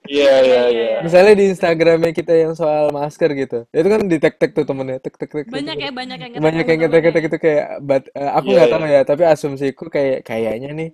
[0.07, 0.87] iya iya, iya iya.
[0.95, 5.03] iya misalnya di Instagramnya kita yang soal masker gitu itu kan di tek-tek tuh temennya
[5.03, 5.83] tek tek tek tek banyak tek.
[5.83, 8.55] ya banyak yang banyak ngetek yang sama ngetek-ngetek temennya itu kayak but, eh, aku Iya,
[8.55, 8.75] nggak iya.
[8.79, 10.89] tahu ya tapi asumsiku kayak kayaknya nih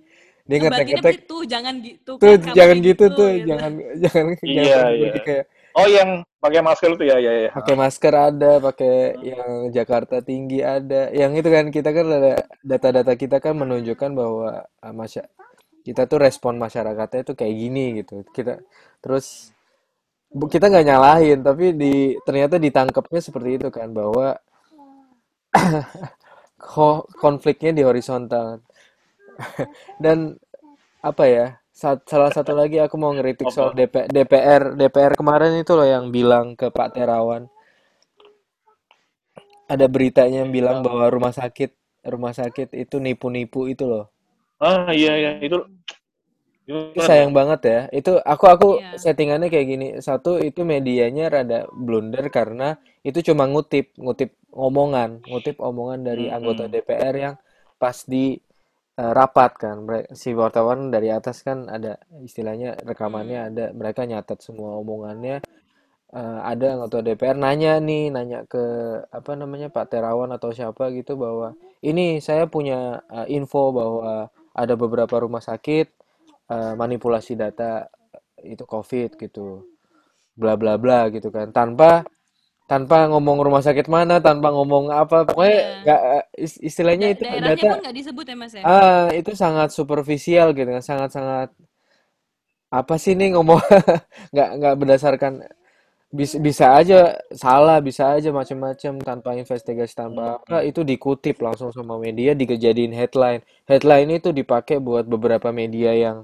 [0.49, 3.71] dia ngetek-ngetek tuh jangan gitu tuh kan jangan gitu gitu tuh gitu jangan
[4.03, 4.25] jangan
[4.55, 5.21] jangan Iya, pergi-pergi iya.
[5.27, 6.09] kayak Oh, yang
[6.43, 7.51] pakai masker itu ya, ya, ya.
[7.53, 12.33] pakai masker ada, pakai yang Jakarta tinggi ada, yang itu kan kita kan ada
[12.65, 15.23] data-data kita kan menunjukkan bahwa uh, masya
[15.87, 18.15] kita tuh respon masyarakatnya tuh kayak gini gitu.
[18.35, 18.53] Kita
[19.03, 19.53] terus
[20.53, 21.93] kita nggak nyalahin, tapi di
[22.27, 24.27] ternyata ditangkapnya seperti itu kan bahwa
[26.73, 28.61] ko- konfliknya di horizontal.
[30.03, 30.37] Dan
[31.03, 31.47] apa ya?
[31.73, 33.73] sa- salah satu lagi aku mau ngeritik soal?
[33.73, 37.49] DP, DPR DPR kemarin itu loh yang bilang ke Pak Terawan
[39.73, 41.71] ada beritanya yang bilang Yang bahwa rumah sakit
[42.13, 44.05] rumah sakit itu nipu-nipu itu loh.
[44.67, 45.57] ah iya iya itu
[46.67, 47.79] gimana sayang banget ya.
[47.99, 48.97] Itu aku aku Iya.
[49.03, 49.87] settingannya kayak gini.
[50.07, 52.77] Satu itu medianya rada blunder karena
[53.07, 56.63] itu cuma ngutip, ngutip omongan, ngutip omongan dari anggota.
[56.71, 57.35] DPR yang
[57.81, 58.39] pas di
[58.97, 59.77] rapat kan.
[60.13, 63.49] Si wartawan dari atas kan ada istilahnya rekamannya Hmm.
[63.49, 65.41] ada, mereka nyatat semua omongannya.
[66.13, 68.61] Eh, ada anggota DPR nanya nih, nanya ke
[69.09, 74.73] apa namanya Pak Terawan atau siapa gitu bahwa ini saya punya eh, info bahwa ada
[74.77, 75.87] beberapa rumah sakit
[76.53, 77.89] eh, manipulasi data
[78.45, 79.65] itu COVID gitu,
[80.37, 82.05] bla bla bla gitu kan, tanpa
[82.71, 85.83] tanpa ngomong rumah sakit mana, tanpa ngomong apa, pokoknya Iya.
[85.83, 88.67] nggak eh, is- istilahnya Da- itu daerahnya data pun nggak disebut ya mas ya.
[88.67, 91.49] ah itu sangat superficial gitu kan, sangat sangat
[92.79, 93.61] apa sih nih ngomong
[94.33, 95.33] nggak nggak berdasarkan
[96.19, 96.99] bisa bisa aja
[97.45, 100.69] salah bisa aja macam-macam tanpa investigasi tanpa apa Mm-mm.
[100.69, 106.17] itu dikutip langsung sama media dijadiin headline headline itu dipakai buat beberapa media yang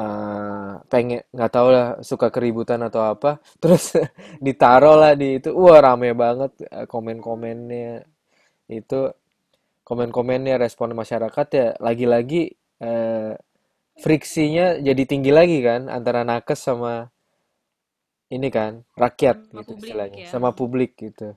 [0.00, 3.36] eh, pengen nggak tahu lah suka keributan atau apa.
[3.62, 4.00] Terus
[4.40, 5.52] ditaruh lah di itu.
[5.52, 8.04] Wah rame banget eh, komen-komennya.
[8.70, 9.12] Itu
[9.84, 13.34] komen-komennya respon masyarakat ya lagi-lagi eh,
[14.00, 17.10] friksinya jadi tinggi lagi kan antara nakes sama
[18.30, 20.28] ini kan rakyat Sama gitu publik istilahnya ya.
[20.30, 21.28] sama publik gitu.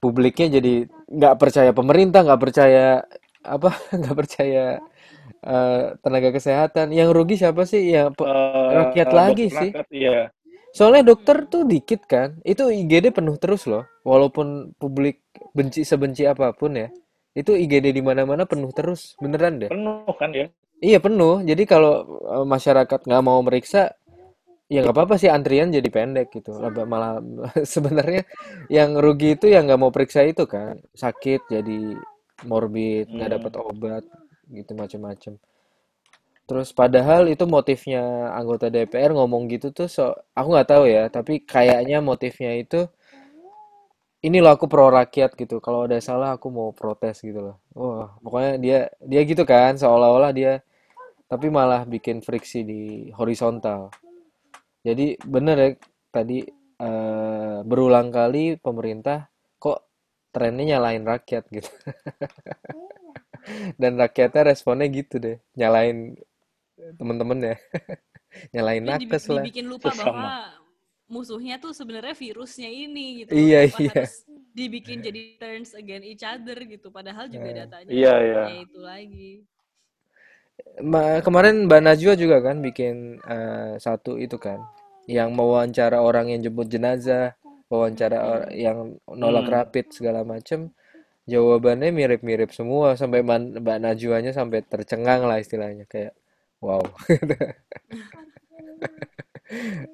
[0.00, 3.04] Publiknya jadi nggak percaya pemerintah nggak percaya
[3.44, 3.70] apa
[4.00, 4.80] nggak percaya
[5.46, 6.86] eh, tenaga kesehatan.
[6.98, 7.82] Yang rugi siapa sih?
[7.94, 8.28] Ya pe-
[8.78, 9.70] rakyat lagi sih.
[9.90, 10.30] Iya.
[10.76, 12.36] Soalnya dokter tuh dikit kan.
[12.44, 13.84] Itu IGD penuh terus loh.
[14.04, 15.22] Walaupun publik
[15.56, 16.88] benci sebenci apa pun ya.
[17.40, 19.14] Itu IGD di mana-mana penuh terus.
[19.22, 19.72] Beneran deh.
[19.72, 20.46] Penuh kan ya
[20.84, 21.40] iya penuh.
[21.50, 21.94] Jadi kalau
[22.34, 23.92] eh, masyarakat nggak mau meriksa
[24.72, 25.30] ya nggak apa-apa sih.
[25.32, 26.50] Antrian jadi pendek gitu.
[26.92, 27.22] Malah
[27.74, 28.22] sebenarnya
[28.72, 30.78] yang rugi itu yang nggak mau periksa itu kan.
[30.96, 31.96] Sakit jadi
[32.50, 33.64] morbid nggak dapat Hmm.
[33.72, 34.04] obat
[34.50, 35.38] gitu macem-macem.
[36.46, 41.42] Terus padahal itu motifnya anggota DPR ngomong gitu tuh so aku nggak tahu ya tapi
[41.42, 42.86] kayaknya motifnya itu
[44.22, 45.58] ini loh aku pro rakyat gitu.
[45.58, 47.56] Kalau ada salah aku mau protes gitu loh.
[47.74, 50.62] Wah pokoknya dia dia gitu kan seolah-olah dia
[51.26, 52.82] tapi malah bikin friksi di
[53.18, 53.90] horizontal.
[54.86, 55.70] Jadi bener ya
[56.14, 56.46] tadi
[56.78, 59.26] eh, berulang kali pemerintah
[59.58, 59.82] kok
[60.30, 61.44] trennya nyalain rakyat?
[61.50, 61.70] gitu.
[63.80, 66.14] Dan rakyatnya responnya gitu deh, nyalain
[66.98, 67.56] temen-temen ya,
[68.54, 69.44] nyalain Tapi dibi- nakes lah.
[69.44, 70.12] dibikin lupa Sesama.
[70.12, 70.36] bahwa
[71.06, 73.30] musuhnya tuh sebenarnya virusnya ini gitu.
[73.32, 74.02] Iya Kenapa iya.
[74.02, 74.14] harus
[74.56, 76.88] dibikin jadi turns against each other gitu.
[76.90, 79.32] Padahal juga Nah, datanya iya iya ya itu lagi.
[80.92, 82.94] ma- kemarin Mbak Najwa juga kan bikin
[83.34, 84.58] eh, satu itu kan,
[85.16, 87.26] yang mewawancara orang yang jemput jenazah,
[87.72, 88.62] wawancara or- Mm-mm.
[88.64, 88.78] yang
[89.22, 89.54] nolak hmm.
[89.56, 90.60] rapid segala macem.
[91.26, 96.14] Jawabannya mirip-mirip semua sampai Man- Mbak Najwanya sampai tercengang lah istilahnya kayak
[96.62, 96.82] wow.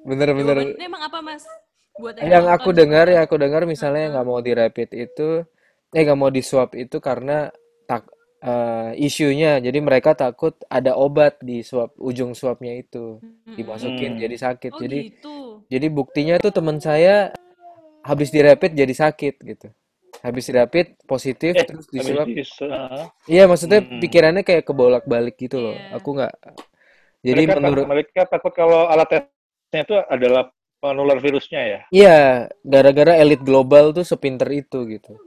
[0.07, 1.43] Bener-bener Jawabannya emang apa mas?
[1.97, 5.43] Buat yang aku dengar ya aku dengar misalnya nggak mau di rapid itu
[5.93, 7.51] eh nggak mau di swab itu karena
[7.85, 8.07] tak
[8.41, 13.19] eh, isunya jadi mereka takut ada obat di swab ujung swabnya itu
[13.53, 14.23] dimasukin Mm-mm.
[14.23, 15.35] jadi sakit Oh jadi gitu.
[15.69, 17.29] jadi buktinya tuh teman saya
[18.03, 19.67] habis di rapid jadi sakit gitu
[20.21, 23.99] habis rapid positif eh terus di habis swab di uh, iya maksudnya hmm.
[24.03, 25.97] pikirannya kayak kebolak-balik gitu loh Iya.
[25.97, 26.33] aku nggak
[27.23, 32.17] jadi mereka menurut mereka takut kalau alat tesnya itu adalah penular virusnya ya iya
[32.61, 35.17] gara-gara elit global tuh sepinter itu gitu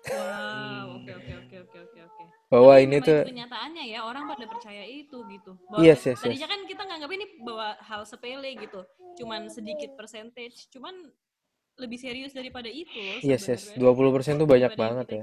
[0.00, 2.22] Wow, oke oke oke oke oke oke.
[2.48, 5.60] bahwa ini tuh kenyataannya ya orang pada percaya itu gitu.
[5.68, 8.80] Bahwa yes t- yes yes tadinya kan kita nganggap ini bahwa hal sepele gitu,
[9.20, 11.12] cuman sedikit percentage, cuman
[11.80, 14.36] lebih serius daripada itu loh yes yes sebenarnya.
[14.36, 15.22] 20% tuh banyak banget ya.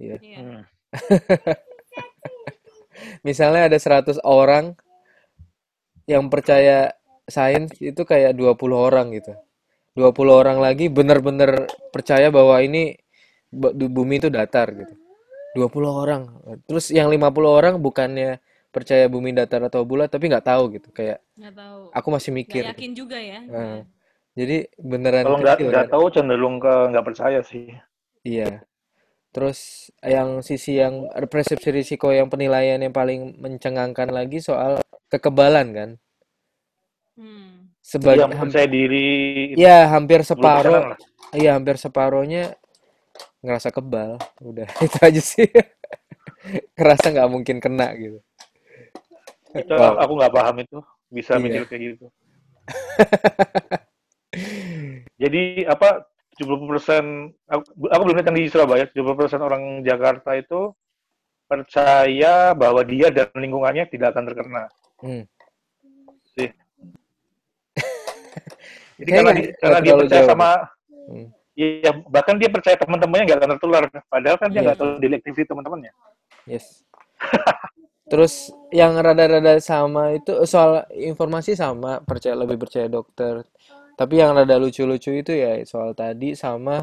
[0.00, 0.16] iya.
[0.22, 0.38] Iya.
[0.40, 0.62] Hmm.
[3.26, 4.76] misalnya ada 100 orang
[6.08, 6.92] yang percaya
[7.30, 9.36] sains itu kayak 20 orang gitu.
[9.94, 12.98] 20 orang lagi bener-bener percaya bahwa ini
[13.52, 14.94] bumi itu datar gitu.
[15.54, 16.22] 20 orang.
[16.66, 18.38] Terus yang 50 orang bukannya
[18.70, 20.88] percaya bumi datar atau bulat tapi nggak tahu gitu.
[20.94, 21.82] Kayak Nggak tahu.
[21.94, 22.70] aku masih mikir gitu.
[22.74, 23.40] yakin juga ya.
[23.46, 23.82] Nah,
[24.40, 25.92] jadi beneran kalau nggak kecil nggak kan?
[25.92, 27.68] tahu cenderung ke nggak percaya sih.
[28.24, 28.64] Iya.
[29.30, 34.80] Terus yang sisi yang persepsi risiko yang penilaian yang paling mencengangkan lagi soal
[35.12, 35.90] kekebalan kan?
[37.20, 37.68] Hmm.
[37.84, 39.08] sebagai yang percaya diri
[39.52, 40.96] itu ya hampir 10% separuh
[41.36, 42.56] iya hampir separuhnya
[43.44, 44.16] ngerasa kebal.
[44.40, 45.48] Udah itu aja sih.
[46.80, 48.24] Ngerasa nggak mungkin kena gitu.
[49.52, 50.00] Itu wow.
[50.00, 50.78] aku nggak paham itu
[51.12, 52.06] bisa mikir iya kayak gitu.
[55.22, 56.06] Jadi apa
[56.38, 56.46] 70%
[57.50, 60.72] aku, aku belum lihat yang di Surabaya 70% orang Jakarta itu
[61.50, 64.64] percaya bahwa dia dan lingkungannya tidak akan terkena
[65.02, 65.24] hmm.
[66.38, 66.48] sih.
[69.02, 70.50] Jadi karena di, karena dia percaya jauh sama
[71.10, 71.26] hmm.
[71.58, 73.82] ya bahkan dia percaya teman-temannya nggak akan tertular.
[74.06, 75.92] Padahal kan dia nggak tahu daily activity teman-temannya.
[76.46, 76.86] yes
[78.10, 83.46] terus yang rada-rada sama itu soal informasi sama percaya lebih percaya dokter
[84.00, 86.78] tapi yang rada lucu-lucu itu ya soal tadi sama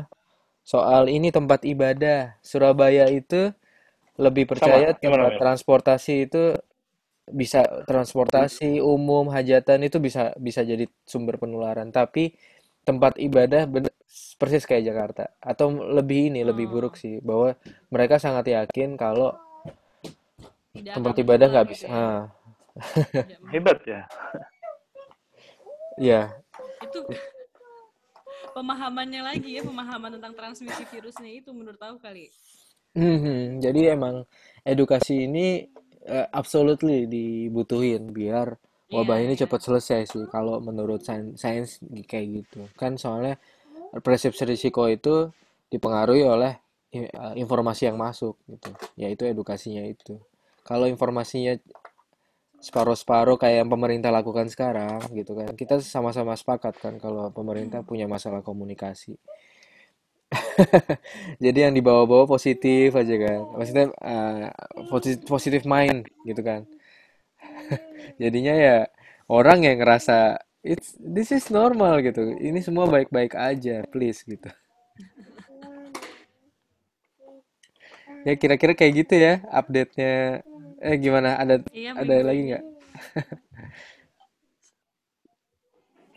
[0.74, 3.42] soal ini tempat ibadah Surabaya itu
[4.26, 5.42] lebih percaya Sama gimana tempat Mel?
[5.42, 6.44] transportasi itu
[7.42, 12.24] bisa transportasi umum hajatan itu bisa bisa jadi sumber penularan tapi
[12.88, 13.96] tempat ibadah bener-
[14.40, 17.50] persis kayak Jakarta atau lebih ini lebih buruk Oh, sih bahwa
[17.92, 19.36] mereka sangat yakin kalau
[20.74, 21.98] tidak tempat akan ibadah nggak gitu bisa ya.
[22.02, 22.22] ah
[23.22, 23.52] Tidak mau.
[23.54, 24.02] Hebat ya.
[25.98, 26.42] ya
[26.84, 27.00] Itu
[28.58, 32.30] pemahamannya lagi ya, pemahaman tentang transmisi virusnya itu menurut aku kali.
[32.98, 34.26] Mhm, jadi emang
[34.66, 35.70] edukasi ini
[36.08, 38.58] eh, absolutely dibutuhin biar
[38.90, 39.46] wabah ini iya.
[39.46, 43.38] cepat selesai sih kalau menurut sains, sains kayak gitu kan soalnya
[44.02, 45.30] persepsi risiko itu
[45.70, 46.58] dipengaruhi oleh
[46.96, 50.18] eh, informasi yang masuk gitu yaitu edukasinya itu
[50.64, 51.60] kalau informasinya
[52.66, 55.54] separuh-separuh kayak yang pemerintah lakukan sekarang gitu kan.
[55.54, 59.16] Kita sama-sama sepakat kan kalau pemerintah punya masalah komunikasi.
[61.44, 63.40] Jadi yang dibawa-bawa positif aja kan.
[63.58, 64.48] Maksudnya eh,
[64.92, 66.62] posi- positif mind gitu kan.
[68.22, 68.78] Jadinya ya
[69.30, 72.36] orang yang ngerasa it's this is normal gitu.
[72.38, 74.50] Ini semua baik-baik aja please gitu.
[78.28, 80.44] Ya kira-kira kayak gitu ya update-nya
[80.84, 82.64] eh gimana ada Iya, ada minggu lagi nggak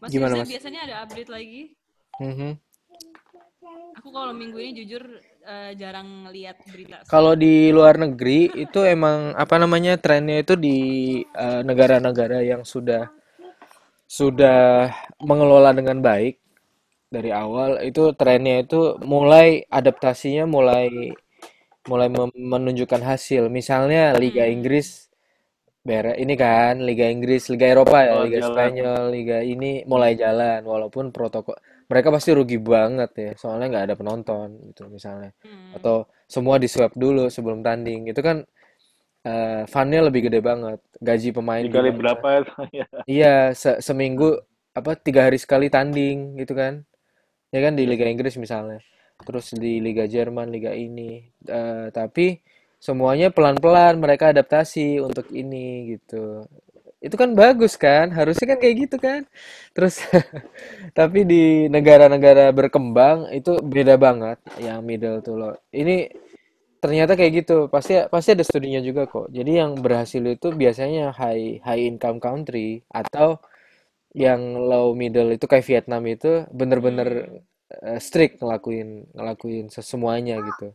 [0.01, 1.77] Mas gimana mas biasanya ada update lagi.
[2.25, 2.57] Mhm.
[4.01, 5.05] Aku kalau minggu ini jujur
[5.45, 7.05] eh, jarang lihat berita.
[7.05, 10.79] Kalau di luar negeri itu emang apa namanya trennya itu di
[11.21, 13.13] eh, negara-negara yang sudah
[14.09, 14.89] sudah
[15.21, 16.41] mengelola dengan baik
[17.13, 21.13] dari awal itu trennya itu mulai adaptasinya mulai
[21.89, 23.49] mulai menunjukkan hasil.
[23.49, 24.55] Misalnya Liga Hmm.
[24.61, 25.09] Inggris
[25.81, 28.53] bere ini kan Liga Inggris, Liga Eropa ya, Oh, Liga jalan.
[28.53, 31.57] Spanyol, Liga ini mulai jalan walaupun protokol
[31.91, 35.75] mereka pasti rugi banget ya soalnya nggak ada penonton gitu misalnya Hmm.
[35.81, 38.45] atau semua di swab dulu sebelum tanding itu kan
[39.25, 42.53] eh, funnya lebih gede banget gaji pemain Dikali berapa itu?
[42.81, 42.87] Ya.
[43.09, 44.37] iya se- seminggu
[44.77, 46.85] apa tiga hari sekali tanding gitu kan
[47.55, 48.79] ya kan di Liga Inggris misalnya
[49.27, 51.25] terus di Liga Jerman Liga ini.
[51.47, 52.41] Eh, tapi
[52.81, 56.45] semuanya pelan-pelan mereka adaptasi untuk ini gitu.
[57.01, 58.13] Itu kan bagus kan?
[58.13, 59.21] Harusnya kan kayak gitu kan?
[59.77, 60.01] Terus
[60.99, 66.09] tapi di negara-negara berkembang itu beda banget yang middle tuh loh ini
[66.83, 67.69] ternyata kayak gitu.
[67.73, 69.29] Pasti pasti ada studinya juga kok.
[69.33, 73.39] Jadi yang berhasil itu biasanya high high income country atau
[74.15, 77.41] yang low middle itu kayak Vietnam itu bener-bener
[77.71, 80.75] Eh, strict ngelakuin ngelakuin semuanya gitu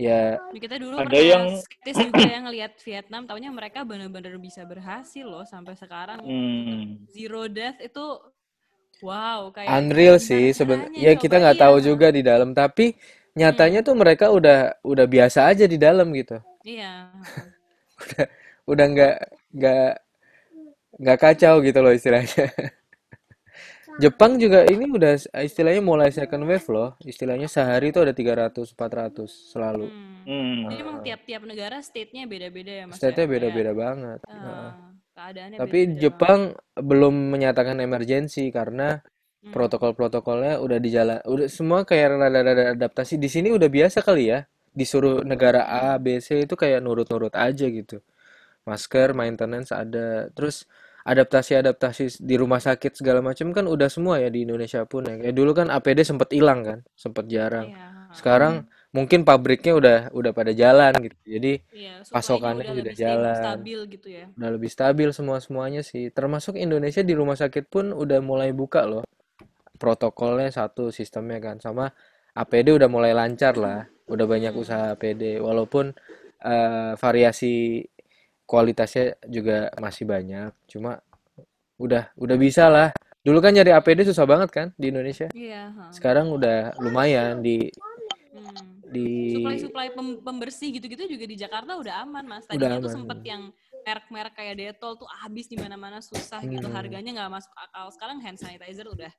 [0.00, 5.28] ya Kita dulu Ada yang skeptis juga yang ngelihat Vietnam, taunya mereka benar-benar bisa berhasil
[5.28, 6.24] loh sampai sekarang.
[6.24, 8.04] hmm, Zero death itu
[9.04, 11.64] wow, kayak unreal sih seben caranya ya kita nggak Iya.
[11.68, 12.96] tahu juga di dalam tapi
[13.36, 13.88] nyatanya Hmm.
[13.92, 17.12] tuh mereka udah udah biasa aja di dalam gitu Iya.
[18.00, 18.26] udah
[18.70, 19.16] udah nggak
[19.56, 19.90] nggak
[21.00, 22.44] nggak kacau gitu loh istilahnya
[24.00, 25.12] Jepang juga ini udah
[25.44, 30.24] istilahnya mulai second wave loh istilahnya sehari itu ada 300 400 selalu Hmm.
[30.26, 30.56] hmm.
[30.68, 33.08] Jadi emang tiap-tiap negara state-nya beda-beda ya, Mas ya?
[33.08, 34.68] state-nya Kayak beda-beda banget Heeh.
[35.16, 36.40] keadaannya tapi beda-beda Jepang
[36.76, 39.18] belum menyatakan emergensi karena banget.
[39.40, 39.52] Hmm.
[39.56, 44.44] protokol-protokolnya udah di jalan udah semua kayak rada-rada adaptasi di sini udah biasa kali ya
[44.76, 45.96] disuruh negara A.
[45.96, 48.04] B C itu kayak nurut-nurut aja gitu
[48.68, 50.68] masker maintenance ada terus
[51.02, 55.16] adaptasi-adaptasi di rumah sakit segala macam kan udah semua ya di Indonesia pun ya.
[55.16, 57.70] Kayak dulu kan APD sempet hilang kan sempet jarang.
[57.70, 57.86] Iya.
[58.10, 61.14] sekarang mungkin pabriknya udah udah pada jalan gitu.
[61.22, 63.38] Jadi Iya, pasokannya udah udah jalan.
[63.38, 64.26] stabil gitu ya.
[64.34, 66.10] udah lebih stabil semua-semuanya sih.
[66.10, 69.06] Termasuk Indonesia di rumah sakit pun udah mulai buka loh.
[69.78, 71.56] Protokolnya satu sistemnya kan.
[71.56, 71.86] Sama
[72.34, 73.86] APD udah mulai lancar lah.
[74.10, 74.62] Udah banyak Hmm.
[74.62, 75.94] usaha APD walaupun
[76.40, 77.84] eh, variasi
[78.50, 80.98] kualitasnya juga masih banyak cuma
[81.78, 82.90] udah udah bisa lah
[83.20, 85.28] Dulu kan nyari APD susah banget kan di Indonesia.
[85.36, 85.68] Iya.
[85.68, 85.92] ha.
[85.92, 87.68] Sekarang udah lumayan di
[88.32, 88.80] Hmm.
[88.88, 92.48] di Supply-supply pem- pembersih gitu-gitu juga di Jakarta udah aman mas.
[92.48, 92.96] Udah Tadinya tuh aman.
[92.96, 93.42] sempet yang
[93.84, 96.72] merek-merek kayak Dettol tuh habis di mana-mana susah gitu Hmm.
[96.72, 97.92] harganya nggak masuk akal.
[97.92, 99.12] Sekarang hand sanitizer udah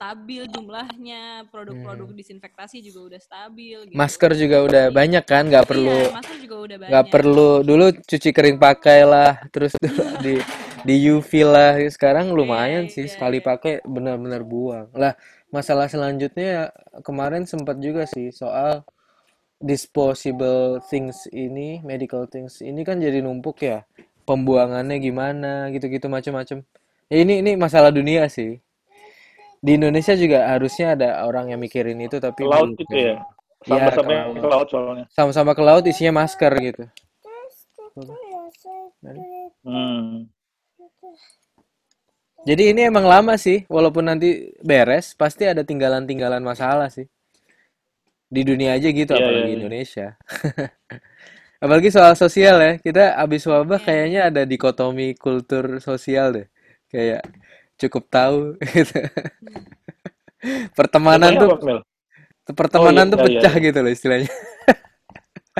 [0.00, 3.76] stabil jumlahnya, produk-produk disinfektasi juga udah stabil.
[3.84, 3.92] Gitu.
[3.92, 4.00] Hmm.
[4.00, 6.88] masker juga udah banyak kan, nggak perlu Iya, masker juga udah banyak.
[6.88, 9.76] nggak perlu dulu cuci kering pakai lah, terus
[10.24, 10.40] di
[10.88, 11.76] di UV lah.
[11.92, 13.44] Sekarang lumayan Iya, sih iya, sekali iya.
[13.44, 14.88] pakai benar-benar buang.
[14.96, 15.12] Lah
[15.52, 16.72] masalah selanjutnya
[17.04, 18.80] kemarin sempat juga sih soal
[19.60, 23.84] disposable things ini, medical things ini kan jadi numpuk ya.
[24.24, 26.64] Pembuangannya gimana gitu-gitu macam-macam.
[27.12, 28.64] Ya ini ini masalah dunia sih.
[29.60, 33.20] Di Indonesia juga harusnya ada orang yang mikirin itu tapi Ke laut gitu ya.
[33.68, 35.04] Iya, Sampai-sampai ke ke laut soalnya.
[35.12, 36.84] Sama-sama ke laut isinya masker gitu.
[39.60, 40.24] Hmm.
[42.48, 47.04] Jadi ini emang lama sih, walaupun nanti beres, pasti ada tinggalan-tinggalan masalah sih.
[48.32, 49.56] Di dunia aja gitu, Iya, apalagi iya, iya.
[49.60, 50.06] Indonesia.
[51.60, 53.84] Apalagi soal sosial ya, kita abis wabah Iya.
[53.84, 56.46] kayaknya ada dikotomi kultur sosial deh.
[56.88, 57.20] Kayak
[57.80, 59.00] cukup tahu gitu.
[60.72, 61.80] Pertemanan Contohnya tuh,
[62.46, 63.64] apa, pertemanan Oh, tuh iya, iya, pecah iya.
[63.64, 64.30] gitu loh istilahnya.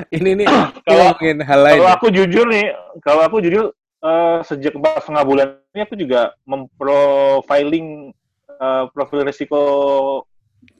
[0.09, 0.45] Ini nih, ini
[0.81, 2.65] Kalau- ngomongin hal lain Kalau aku jujur nih,
[2.99, 3.65] kalau aku jujur
[4.01, 8.09] eh, sejak empat setengah bulan ini aku juga memprofiling
[8.49, 9.59] eh, profil risiko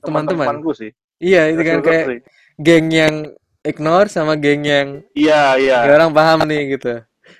[0.02, 0.46] Teman-teman.
[0.58, 0.90] teman-temanku sih.
[1.18, 2.18] Iya, itu kan kayak sih.
[2.58, 3.14] geng yang
[3.62, 5.78] ignore sama geng yang Iya, iya.
[5.86, 6.98] ya orang paham nih gitu.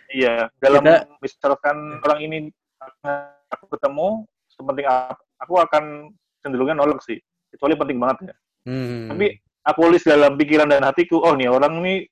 [0.09, 2.37] Iya, dalam Kita- misalkan orang ini
[3.53, 4.09] aku ketemu,
[4.49, 5.85] sepenting apa, aku akan
[6.41, 7.21] cenderungnya nolak sih.
[7.53, 8.35] Kecuali penting banget ya.
[8.67, 9.13] Hmm.
[9.13, 9.27] Tapi
[9.69, 12.09] aku list dalam pikiran dan hatiku, oh nih orang ini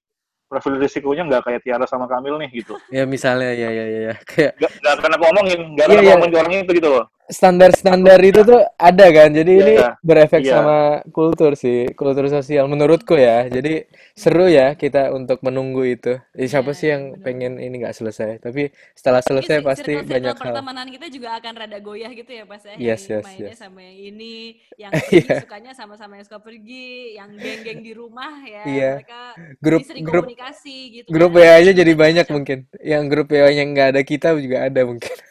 [0.51, 2.75] profil risikonya nggak kayak Tiara sama Kamil nih gitu.
[2.91, 4.15] Ya misalnya ya ya ya, ya.
[4.27, 6.13] kayak Nggak, akan aku omongin, nggak akan Iya, aku iya.
[6.15, 7.05] ngomongin ke orang itu gitu loh.
[7.31, 9.31] Standar-standar itu tuh ada kan.
[9.33, 10.53] Jadi ini Iya, berefek iya.
[10.53, 10.79] sama
[11.17, 13.47] kultur sih, kultur sosial menurutku ya.
[13.49, 16.19] Jadi seru ya kita untuk menunggu itu.
[16.37, 17.23] Eh, siapa Iya, sih yang bener.
[17.25, 18.31] pengen ini nggak selesai?
[18.43, 20.65] Tapi setelah selesai sih pasti circle-circle banyak hal.
[20.65, 22.77] pertemanan kita juga akan rada goyah gitu ya pas ya.
[22.77, 23.59] Yes, yang yes, mainnya yes.
[23.59, 24.37] sama yang ini,
[24.77, 25.37] yang Iya.
[25.37, 28.65] pergi sukanya sama-sama yang suka pergi, yang geng-geng di rumah ya.
[28.65, 28.93] Iya.
[29.03, 29.23] Mereka
[29.61, 31.09] Grup sering grup komunikasi gitu.
[31.11, 31.43] grup kan.
[31.43, 32.59] WA aja jadi banyak mungkin.
[32.83, 35.13] Yang grup WA yang nggak ada kita juga ada mungkin.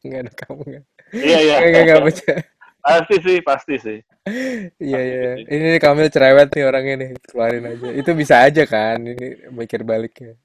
[0.00, 0.84] Nggak ada kamu nggak?
[1.14, 1.54] Iya, iya.
[1.58, 2.32] Nggak nggak nggak baca.
[2.80, 3.98] Pasti sih, pasti sih.
[4.80, 5.22] Iya iya.
[5.48, 7.10] Ini nih Kamil cerewet nih orangnya nih.
[7.28, 7.88] Keluarin aja.
[7.92, 8.98] Itu bisa aja kan.
[9.04, 10.36] Ini mikir baliknya.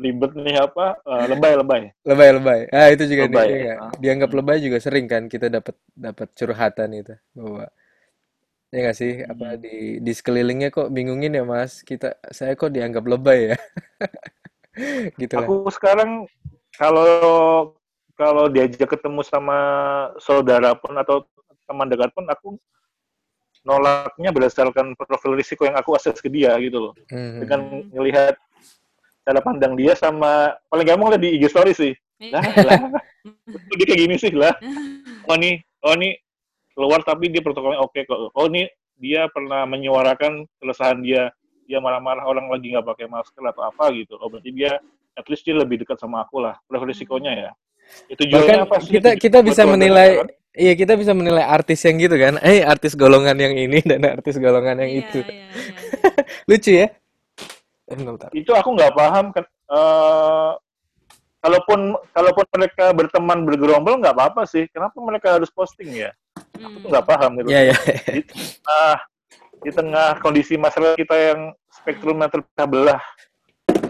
[0.00, 0.96] Ribet nih apa?
[1.04, 1.82] eh, lebay-lebay.
[2.08, 2.60] Lebay-lebay.
[2.72, 3.46] Ah itu juga nih Lebay.
[3.50, 3.78] iya nggak?
[3.84, 3.92] Ah.
[4.00, 7.64] Dianggap lebay juga sering kan kita dapat dapat curhatan itu bahwa
[8.70, 9.60] ya nggak sih apa Hmm.
[9.64, 13.56] di di sekelilingnya kok bingungin ya Mas kita saya kok dianggap lebay ya
[15.20, 15.46] gitu lah.
[15.46, 16.24] Aku sekarang
[16.78, 17.74] kalau
[18.20, 19.56] kalau diajak ketemu sama
[20.20, 21.24] saudara pun atau
[21.64, 22.60] teman dekat pun aku
[23.64, 26.92] nolaknya berdasarkan profil risiko yang aku akses ke dia gitu loh.
[27.08, 27.38] Mhm.
[27.40, 27.88] Dengan Hmm.
[27.96, 28.36] ngelihat
[29.24, 31.92] cara pandang dia sama paling gampang lihat di IG story sih.
[32.20, 32.36] Iya.
[32.36, 32.80] Lah, lah,
[33.80, 34.52] dia kayak gini sih lah.
[35.24, 36.20] Oh nih, oh nih
[36.76, 38.36] keluar tapi dia protokolnya oke kok.
[38.36, 38.68] Oh nih
[39.00, 41.32] dia pernah menyuarakan keresahan dia.
[41.64, 44.20] Dia marah-marah orang lagi nggak pakai masker atau apa gitu.
[44.20, 44.76] Oh berarti dia
[45.16, 46.60] at least dia lebih dekat sama aku lah.
[46.68, 47.50] Profil risikonya ya.
[48.06, 48.90] Itu Bahkan jualnya apa sih?
[48.96, 50.28] kita kita bisa menilai kan?
[50.52, 52.38] iya kita bisa menilai artis yang gitu kan.
[52.42, 55.18] Eh artis golongan yang ini dan artis golongan yang Iya, itu.
[55.22, 55.44] iya.
[56.48, 56.86] Lucu ya?
[57.86, 57.98] Eh.
[58.36, 59.30] Itu aku nggak paham.
[59.30, 59.44] kan.
[59.46, 60.52] Eh,
[61.40, 61.80] kalaupun
[62.10, 64.66] kalaupun mereka berteman bergerombol nggak apa-apa sih.
[64.68, 66.10] Kenapa mereka harus posting ya?
[66.60, 66.90] Aku tuh Hmm.
[66.92, 67.48] nggak paham gitu.
[67.48, 67.76] Iya, iya.
[68.10, 68.94] di tengah
[69.60, 73.02] di tengah kondisi masyarakat kita yang spektrumnya terpecah belah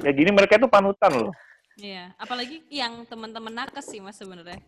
[0.03, 1.33] kayak gini mereka itu panutan loh
[1.79, 4.59] Iya, apalagi yang teman-teman nakes sih mas sebenarnya.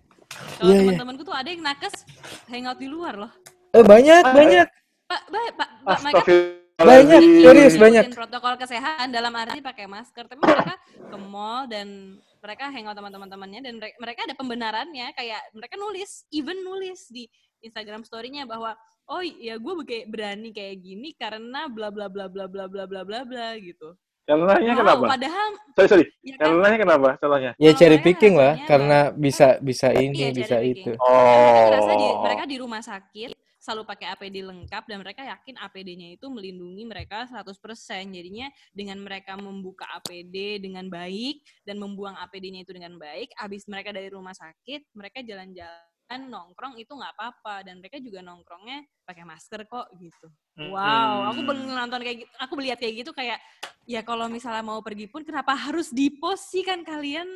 [0.57, 0.81] Kalau Iya, iya.
[0.87, 2.07] teman-temanku tuh ada yang nakes
[2.49, 3.33] hangout di luar loh.
[3.75, 4.67] Eh banyak, banyak.
[5.09, 6.23] Pak, pak, pak, pak mereka
[6.83, 8.05] Banyak, serius banyak.
[8.11, 13.61] protokol kesehatan dalam arti pakai masker, tapi mereka ke mall dan mereka hangout sama teman-temannya
[13.63, 17.29] dan mere- mereka ada pembenarannya kayak mereka nulis, even nulis di
[17.63, 18.75] Instagram story-nya bahwa
[19.07, 19.75] oh ya gue
[20.11, 23.95] berani kayak gini karena bla bla bla bla bla bla bla bla bla gitu.
[24.23, 28.55] Karenanya Wow, kenapa padahal sorry sorry ya kan kenapa contohnya Ya cherry mereka picking lah,
[28.67, 30.73] karena bisa bisa Iya, ini, cherry bisa picking.
[30.73, 30.93] itu.
[30.95, 33.31] mereka ngerasa di, oh mereka di rumah sakit
[33.63, 38.11] selalu pakai APD lengkap dan mereka yakin APD-nya itu melindungi mereka 100%.
[38.11, 43.95] Jadinya dengan mereka membuka APD dengan baik dan membuang APD-nya itu dengan baik, habis mereka
[43.95, 49.65] dari rumah sakit, mereka jalan-jalan nongkrong itu nggak apa-apa dan mereka juga nongkrongnya pakai masker
[49.65, 50.29] kok gitu.
[50.59, 53.39] Wow, aku belum nonton kayak gitu, aku lihat kayak gitu kayak
[53.89, 57.27] ya kalau misalnya mau pergi pun kenapa harus di post sih kan kalian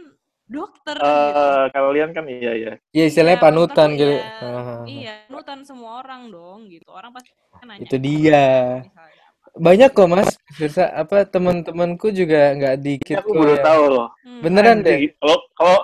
[0.46, 1.10] dokter gitu.
[1.10, 2.72] Eh, kalian kan iya iya.
[2.94, 4.14] Iya istilahnya maksud panutan gitu.
[4.14, 4.76] iya, Hahaha.
[4.86, 6.88] iya, panutan semua orang dong gitu.
[6.94, 7.82] Orang pasti kan nanya.
[7.82, 8.46] Itu dia.
[8.86, 9.24] misalnya.
[9.56, 14.08] Banyak kok mas, Firsa, apa teman-temanku juga nggak dikit Aku kok baru yang tahu loh.
[14.22, 14.40] Hmm.
[14.44, 14.96] beneran deh.
[15.00, 15.80] Anjing, Kalau kalau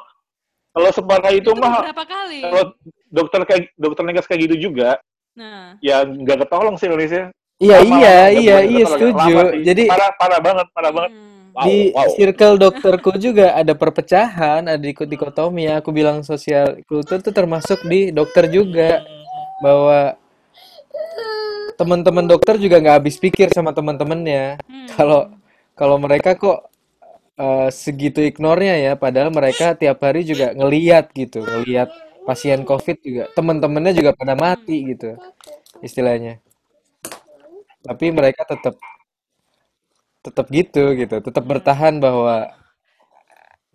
[0.73, 2.41] kalau separah itu Itu mah beberapa kali.
[2.43, 2.64] kalau
[3.12, 4.97] dokter kayak dokter negas kayak gitu juga
[5.33, 7.33] Nah, ya nggak ketolong sih Indonesia.
[7.62, 9.33] Iya Lama, iya iya iya setuju.
[9.33, 9.43] Lama.
[9.64, 11.12] Jadi parah parah banget, parah banget.
[11.16, 11.31] hmm.
[11.53, 12.09] Wow, di wow.
[12.16, 15.68] circle dokterku juga ada perpecahan, ada ikut dikotomi.
[15.77, 19.05] Aku bilang sosial kultur tuh termasuk di dokter juga
[19.61, 20.16] bahwa
[21.77, 24.57] teman-teman dokter juga nggak habis pikir sama teman-temannya.
[24.64, 24.89] Hmm.
[24.97, 25.20] Kalau
[25.77, 26.72] kalau mereka kok
[27.39, 31.89] eh, segitu ignornya ya, padahal mereka tiap hari juga ngeliat gitu, ngeliat
[32.28, 35.18] pasien COVID juga, teman-temannya juga pada mati gitu,
[35.85, 36.41] istilahnya.
[37.83, 38.74] Tapi mereka tetap
[40.22, 42.47] tetap gitu gitu, tetap bertahan bahwa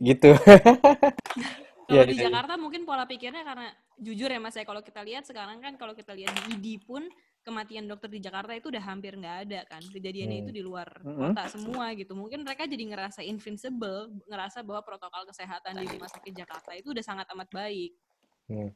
[0.01, 0.33] gitu.
[1.87, 2.27] Kalau Iya, di iya.
[2.27, 5.95] Jakarta mungkin pola pikirnya karena jujur ya Mas ya kalau kita lihat sekarang kan kalau
[5.95, 7.07] kita lihat di ID pun
[7.47, 10.57] kematian dokter di Jakarta itu udah hampir nggak ada kan kejadiannya itu Hmm.
[10.59, 11.31] di luar Mm-mm.
[11.31, 16.33] kota semua gitu mungkin mereka jadi ngerasa invincible ngerasa bahwa protokol kesehatan di rumah sakit
[16.35, 17.95] Jakarta itu udah sangat amat baik
[18.45, 18.71] Hmm.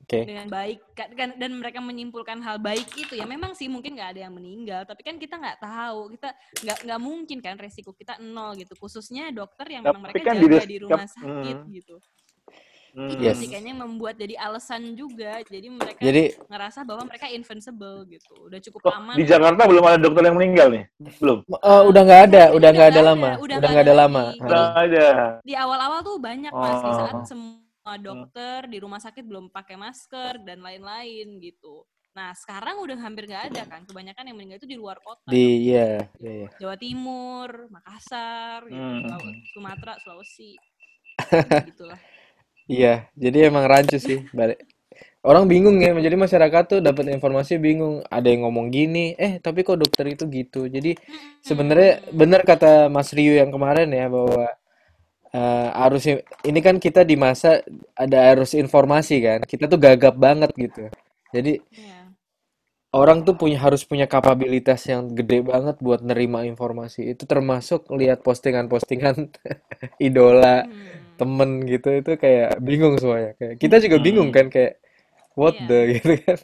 [0.00, 0.24] Oke.
[0.24, 4.10] dengan baik kan kan- dan mereka menyimpulkan hal baik itu ya memang sih mungkin nggak
[4.12, 6.28] ada yang meninggal tapi kan kita nggak tahu kita
[6.64, 10.64] nggak nggak mungkin kan resiko kita nol gitu khususnya dokter yang memang mereka kan jaga
[10.64, 11.68] di di rumah kap- sakit hmm.
[11.74, 11.96] gitu
[12.98, 13.14] Hmm.
[13.14, 13.38] itu Yes.
[13.38, 18.58] sih kayaknya membuat jadi alasan juga jadi mereka Jadi ngerasa bahwa mereka invincible gitu udah
[18.58, 20.84] cukup Oh, aman di Jakarta belum ada dokter yang meninggal nih?
[21.16, 21.38] Belum.
[21.46, 23.86] eh, udah nggak ada, Udah udah nggak ada nggak lama, ada, udah udah nggak ada
[23.88, 24.22] ada lama.
[24.36, 25.06] Udah ada.
[25.40, 27.22] di awal-awal tuh banyak mas di saat Oh.
[27.24, 27.64] semua
[27.96, 33.44] dokter di rumah sakit belum pakai masker dan lain-lain gitu nah sekarang udah hampir nggak
[33.48, 36.48] ada kan kebanyakan yang meninggal itu di luar kota Di iya, iya, iya.
[36.58, 39.38] Jawa Timur Makassar gitu, Hmm.
[39.48, 40.58] Sumatera Sulawesi
[41.68, 42.00] gitulah
[42.68, 44.28] Iya, jadi emang rancu sih.
[44.38, 44.58] Balik.
[45.24, 48.00] Orang bingung ya, jadi masyarakat tuh dapat informasi bingung.
[48.08, 50.60] Ada yang ngomong gini, eh tapi kok dokter itu gitu.
[50.70, 50.96] Jadi
[51.44, 54.46] sebenarnya benar kata Mas Ryu yang kemarin ya bahwa
[55.34, 56.04] eh, arus
[56.50, 57.60] ini kan kita di masa
[57.96, 59.40] ada arus informasi kan.
[59.44, 60.88] Kita tuh gagap banget gitu.
[61.34, 62.12] Jadi Iya.
[62.94, 67.00] orang tuh punya harus punya kapabilitas yang gede banget buat nerima informasi.
[67.12, 69.16] Itu termasuk lihat postingan-postingan
[70.08, 71.07] idola Hmm.
[71.20, 74.72] Temen gitu itu kayak bingung semuanya kayak kita juga bingung kan kayak
[75.38, 75.68] what Iya.
[75.68, 76.38] the gitu kan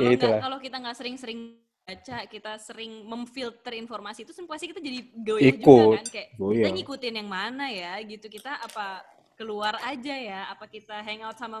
[0.00, 1.40] ya Kalau nggak, itulah kalau kita nggak sering-sering
[1.88, 6.04] baca, kita sering memfilter informasi itu, pasti kita jadi goyah juga kan.
[6.08, 8.26] Kayak kita goyang ngikutin yang mana ya, gitu.
[8.28, 9.02] Kita apa
[9.38, 11.58] keluar aja ya, apa kita hangout sama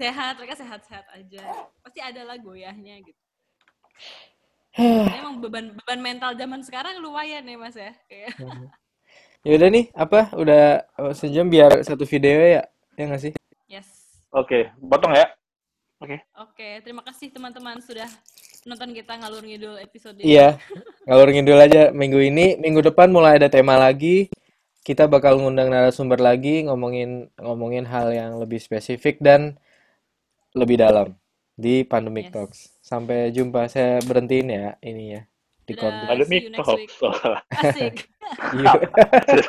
[0.00, 1.44] Sehat, mereka sehat-sehat aja.
[1.84, 3.23] Pasti ada lah goyahnya gitu.
[5.20, 7.92] Emang beban beban mental zaman sekarang lumayan ya mas ya.
[8.10, 8.34] Kayak
[9.44, 10.64] ya udah nih apa udah
[10.96, 12.62] oh, sejam biar satu video ya
[12.96, 13.32] ya nggak sih
[13.68, 13.86] yes.
[14.34, 15.30] Oke, potong ya.
[16.02, 16.18] Oke.
[16.34, 18.08] Oke, terima kasih teman-teman sudah
[18.64, 20.34] nonton kita ngalur ngidul episode ini.
[20.34, 20.56] iya
[21.06, 24.32] ngalur ngidul aja minggu ini minggu depan mulai ada tema lagi
[24.84, 29.60] kita bakal ngundang narasumber lagi ngomongin ngomongin hal yang lebih spesifik dan
[30.56, 31.12] lebih dalam
[31.54, 32.34] di Pandemic Yes.
[32.34, 35.22] Talks sampai jumpa saya berhentiin ya ini ya
[35.64, 36.92] di konten Ada see you next week.
[37.48, 37.96] Asik.